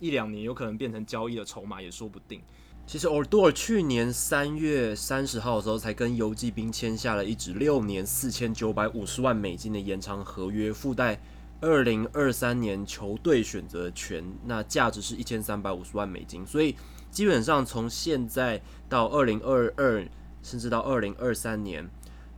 [0.00, 2.40] 一两年有可能变成交易的筹码也说不定。
[2.86, 11.20] 其实 Odor 去年三月三十号的时候才跟游骑兵签下了一纸六年四千九百五十万美金的延长合约，附带。
[11.60, 16.74] 二零二三年球队选择权，那价值是一千三百五十万美金，所以
[17.12, 20.02] 基本上从现在到二零二二，
[20.42, 21.86] 甚至到二零二三年，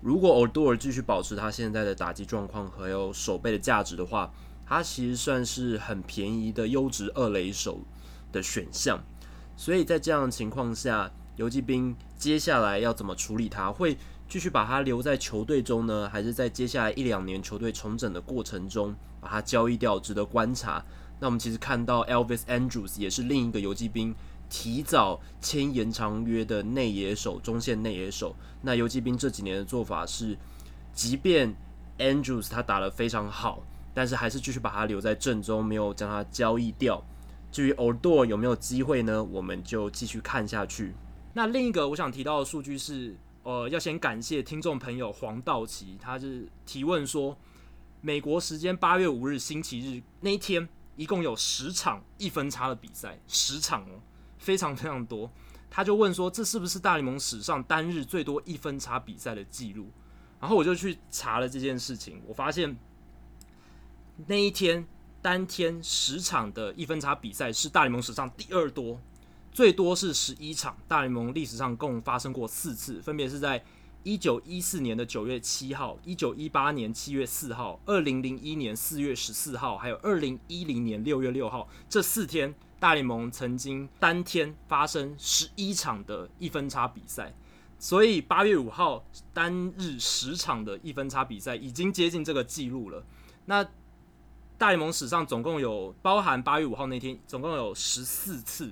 [0.00, 4.32] 如果 Odor 继续保持他现在的打击状况和有守备的价值的话，
[4.66, 7.82] 他其实算是很便宜的优质二垒手
[8.32, 9.00] 的选项。
[9.56, 13.70] 所以在这样的情况下，游骑兵接下来要怎么处理他？
[13.70, 13.96] 会
[14.28, 18.92] 继续把他留在球队中呢，还是在接下来一两年球队重整的过程中？
[19.20, 20.84] 把它交易掉，值得观察。
[21.20, 24.14] 那我们其实看到 Elvis Andrews 也是另一个游骑兵
[24.56, 28.36] 提早签延长约的内野手，中线内野手。
[28.62, 30.38] 那游骑兵这几年的做法是，
[30.92, 31.52] 即便
[31.98, 37.04] Andrus 他打得非常好，但是还是继续把他留在阵中，没有将他交易掉。
[37.50, 39.24] 至于 ODO 有没有机会呢？
[39.24, 40.94] 我们就继续看下去。
[41.32, 47.36] 那另一个我想提到的数据是，呃，要先感谢听众朋友黄道奇，他是提问说。
[48.00, 53.96] 美国时间八月五日星期日那一天，一共有十场一分差的比赛，十场哦，
[54.44, 55.30] 非常非常多。
[55.70, 59.90] 他就问说，这是不是大联盟史上单日最多一分差比赛的记录？
[60.38, 62.76] 然后我就去查了这件事情，我发现
[64.26, 64.86] 那一天
[65.22, 69.00] 当天十场的一分差比赛是大联盟史上第二多，
[69.50, 73.64] 最多是十一场，大联盟历史上共发生过四次，分别是在。
[74.04, 87.32] 一九一四年的九月七号，一九一八年七月四号，二零零一年四月十四号，还有二零一零年六月六号，这四天大联盟曾经当天发生十一场的一分差比赛，
[87.78, 89.02] 所以八月五号
[89.32, 93.02] 单日十场的一分差比赛已经接近这个记录了。
[93.46, 93.66] 那
[94.58, 98.70] 大联盟史上总共有包含八月五号那天，总共有十四次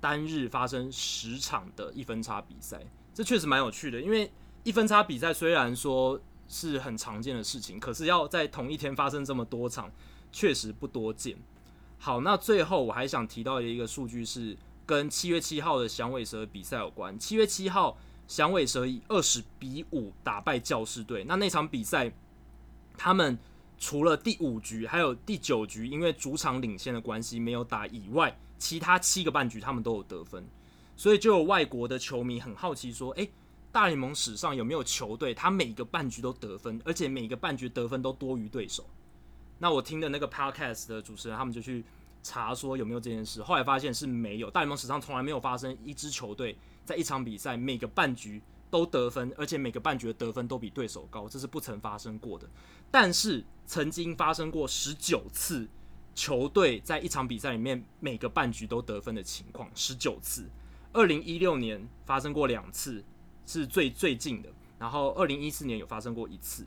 [0.00, 2.80] 单日发生十场的一分差比赛，
[3.12, 4.30] 这确实蛮有趣的，因为。
[4.64, 6.18] 一分差比赛虽然说
[6.48, 9.92] 是很常见的事情，可是要在同一天发生这么多场，
[10.32, 11.36] 确实不多见。
[11.98, 17.18] 好，那最后我还想提到的一个数据是跟七月七号的响尾蛇比赛有关。
[17.18, 21.24] 七月七号，响尾蛇以二十比五打败教士队。
[21.24, 22.10] 那那场比赛，
[22.96, 23.38] 他们
[23.78, 30.46] 除了第五局还有第九局因为主场领先的关系没有打以外，其他七个半局他们都有得分。
[30.96, 33.30] 所以就有外国的球迷很好奇说：“诶。
[33.74, 38.88] 大联盟史上有没有球队，他每个半局都得分，而且每个半局得分都多于对手？
[39.58, 41.84] 那我听的那个 podcast 的主持人，他们就去
[42.22, 44.48] 查说有没有这件事，后来发现是没有。
[44.48, 48.40] 大联盟史上从来没有发生一支球队在一场比赛每个半局
[48.70, 52.48] 都得分，而且每个半局的得分都比对手高，这是不曾发生过的。
[52.92, 55.66] 但是曾经发生过十九次
[56.14, 60.48] 球队在一场比赛里面每个半局都得分的情况，十九次。
[60.92, 63.04] 二零一六年发生过两次。
[63.46, 64.48] 是最最近的，
[64.78, 66.66] 然后二零一四年有发生过一次。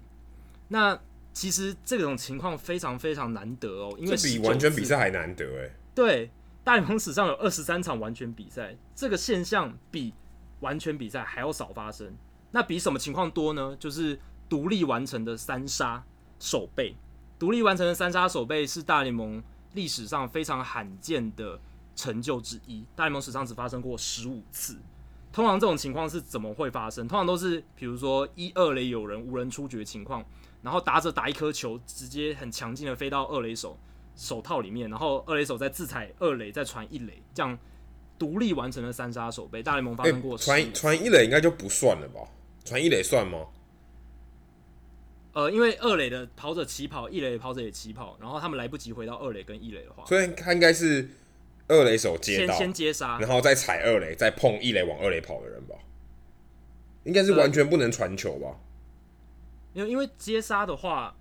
[0.69, 0.99] 那
[1.33, 5.71] 其实这种情况非常非常难得哦，因为比完全比赛还难得哎。
[5.93, 6.29] 对，
[6.63, 10.13] 大联盟史上有二十三场完全比赛，这个现象比
[10.59, 12.15] 完全比赛还要少发生。
[12.51, 13.75] 那比什么情况多呢？
[13.79, 16.03] 就是独立完成的三杀
[16.39, 16.95] 守备，
[17.37, 19.43] 独立完成的三杀守备是大联盟
[19.73, 21.59] 历史上非常罕见的
[21.95, 24.77] 成就之一，大联盟史上只发生过十五次。
[25.31, 27.07] 通常这种情况是怎么会发生？
[27.07, 30.25] 通常都是比如说一二垒有人无人出局的情况，
[30.63, 33.77] 然后打者打一颗球，直接很强劲的飞到二垒手
[34.15, 37.55] 手套里面，然后二垒手再自踩二垒，再传一垒，这样
[38.17, 39.61] 独立完成了三杀守备。
[39.61, 42.21] 大联盟发生过传传一垒应该就不算了吧？
[42.65, 43.45] 传一垒算吗？
[45.33, 51.07] 呃，因为二垒的跑者起跑，一垒的跑者也起跑，然后他们来不及回到二垒跟一垒的话，所以他应该是。
[51.67, 55.75] 二垒手接到，先先接杀，然后再踩二垒，再碰一垒往二垒跑的人吧，
[57.03, 58.57] 应该是完全不能传球吧？
[59.73, 61.13] 因为因为接杀的话，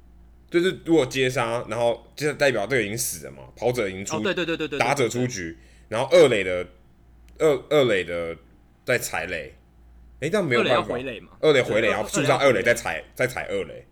[0.48, 5.59] 就是如果接杀，然后就代表队已经死了嘛，跑者已经出，哦、对，对对对对对，打者出局，
[5.89, 6.66] 然后二垒的
[7.39, 8.36] 二二垒的
[8.85, 9.52] 再踩垒，
[10.20, 13.85] 哎，这样没有办法，二垒回垒嘛，二垒回垒，然后触上二垒再踩再踩二垒，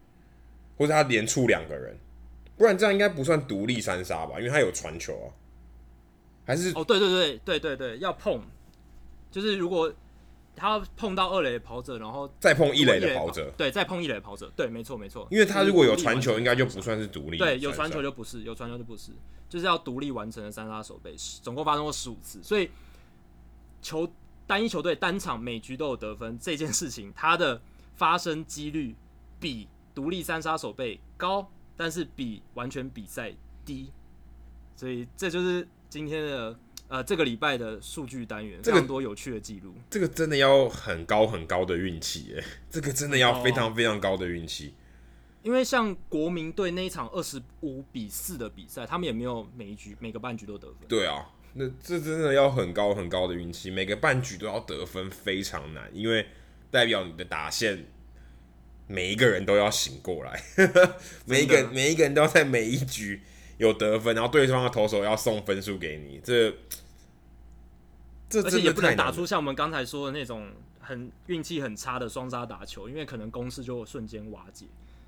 [0.79, 1.99] 或者他连出两个人，
[2.57, 4.39] 不然这样应该不算独立三杀吧？
[4.39, 5.29] 因为他有传球啊。
[6.45, 8.41] 还是哦，对对对对对对，要碰，
[9.31, 9.93] 就是如果
[10.57, 15.27] 他碰到二垒的跑者，然后再碰一垒的跑者，对，再碰一垒的跑者，对，没错没错。
[15.31, 17.39] 因为他如果有传球，应该就不算是独立。
[17.39, 19.11] 对，有传球就不是，有传球就不是，
[19.49, 22.71] 就是要独立完成的三杀守备，总共发生过十五次，所以
[23.83, 24.09] 球
[24.47, 27.61] 单一球队单场每局都有得分这件事情，它的
[27.97, 28.95] 发生几率
[29.41, 33.35] 比独立三杀守备高，但是比完全比赛
[33.65, 33.91] 低，
[34.77, 36.59] 所以这就是今天的。
[36.87, 39.75] 呃，这个礼拜的数据单元，这个、多有趣的记录。
[39.89, 44.75] 这个真的要很高很高的运气，哎，这个真的要非常非常高的运气。
[45.43, 50.87] 因为像国民队那一场二十五比四的比赛，他们也没有每一局每个半局都得分。
[50.87, 56.27] 对啊，那这真的要很高很高的运气，每个半局都要得分，非常难，因为
[56.71, 57.87] 代表你的打线
[58.87, 60.43] 每一个人都要醒过来，
[61.25, 63.23] 每一个每一个人都要在每一局。
[63.59, 66.53] 有得分，然后对方的投手要送分数给你，这
[68.29, 70.49] 这而且也不能打出像我们刚才说的那种
[70.81, 74.67] 很运气很差的双杀打球，因为可能攻势就瞬间瓦解，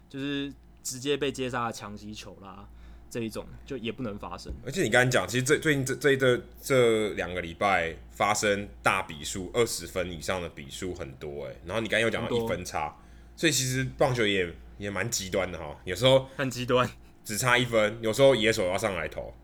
[0.09, 0.52] 就是
[0.82, 2.68] 直接被接杀的强击球啦，
[3.10, 4.52] 这一种就也不能发生。
[4.64, 12.97] 而且你刚才讲，其实这最近这这这这两个礼拜发生大比数二十分以上的比数很多哎、欸，然后你刚才又讲到一分差，
[13.35, 16.89] 所以其实棒球也也蛮极端的哈，有时候很极端。
[17.26, 19.34] 只差一分，有时候野手要上来投，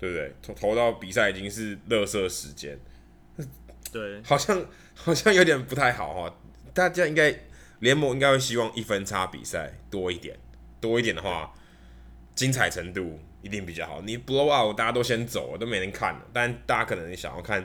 [0.00, 0.34] 对不对？
[0.42, 2.76] 投投到比赛已经是乐色时间，
[3.92, 4.66] 对，好像
[4.96, 6.36] 好像有点不太好哈。
[6.74, 7.32] 大家应该
[7.78, 10.36] 联盟应该会希望一分差比赛多一点，
[10.80, 11.54] 多一点的话，
[12.34, 14.00] 精彩程度一定比较好。
[14.00, 16.26] 你 blow out，大家都先走了，都没人看了。
[16.32, 17.64] 但大家可能想要看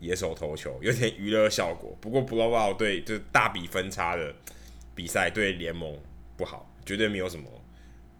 [0.00, 1.96] 野手投球，有点娱乐效果。
[2.00, 4.34] 不过 blow out 对就是大比分差的
[4.92, 5.96] 比赛对联盟
[6.36, 7.55] 不好，绝对没有什么。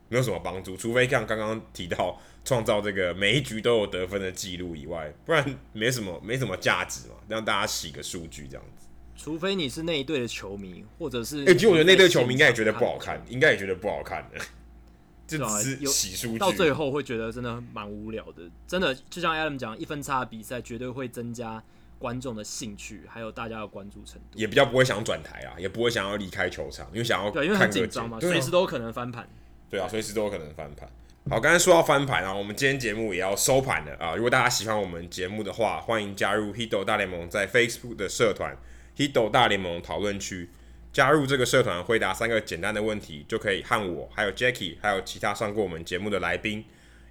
[0.09, 8.87] 没有什么帮助，除非像刚刚提到创造这个每一局都有得分的记录以外，不然没什么没什么价值嘛，让大家洗个数据这样子。
[9.17, 11.41] 除非你是那一队的球迷，或者是……
[11.43, 14.39] 哎、欸，其实我觉得那队球迷应该也觉得不好看，应该也觉得不好看的，
[15.27, 18.43] 就只是洗数据，到最后会觉得真的蛮无聊的。
[18.69, 21.61] 真的，就像 Adam 讲，一分差的比赛绝对会增加
[21.99, 29.27] 观众的兴趣，还有大家的关注程度，也比较不会想转台啊，也不会想要离开球场，因为想要对，因为很紧张嘛，随时都有可能翻盘。
[29.69, 30.89] 对啊，随时都有可能翻盘。
[31.29, 34.15] 好，刚才说到翻盘啊，我们今天节目也要收盘了啊。
[34.15, 38.57] 如果大家喜欢我们节目的话，欢迎加入 Hito 大联盟在 Facebook 的社团
[38.97, 40.49] Hito 大联盟讨论区。
[40.93, 46.65] 加入这个社团，回答三个简单的问题，就可以和我、还有 Jackie、还有其他上过我们节目的来宾，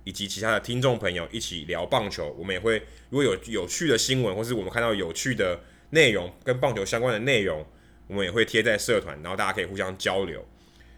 [0.06, 2.34] 以及其他的听众朋友一起聊棒球。
[2.40, 5.60] 我们也会如果有有趣的新闻，或是我们看到有趣的
[5.92, 7.64] 内容跟棒球相关的内容，
[8.08, 10.44] 我们也会贴在社团，然后大家可以互相交流。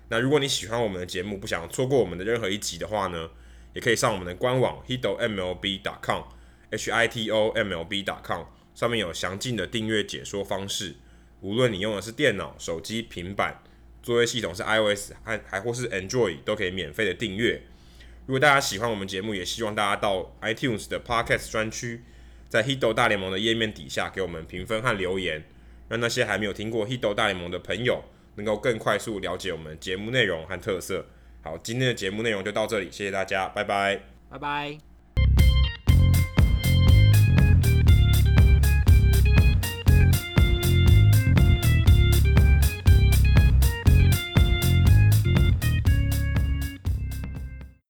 [0.10, 3.30] 那如果你喜欢我们的节目，不想错过我们的任何一集的话呢，
[3.74, 8.44] 也可以上我们的官网 hitomlb.com，h i t o m l b.com，
[8.74, 10.96] 上面有详尽的订阅解说方式。
[11.42, 13.62] 无论你用的是电脑、手机、平板，
[14.02, 17.62] 作业系统是 iOS 还还或是 Android，都可以免费的订阅。
[18.26, 22.04] 如果大家喜欢我们节目，也希望大家到 iTunes 的 Podcast 专区，
[22.50, 25.46] 在 Hito 大联盟的页面底下给我们评分和留言，
[25.90, 28.04] 让那些还没有听过 Hito 大联盟的朋友，
[28.38, 31.05] 能够更快速了解我们节目内容和特色。
[31.43, 34.86] 好，今天的节目内容就到这里，谢谢大家，拜拜，拜拜。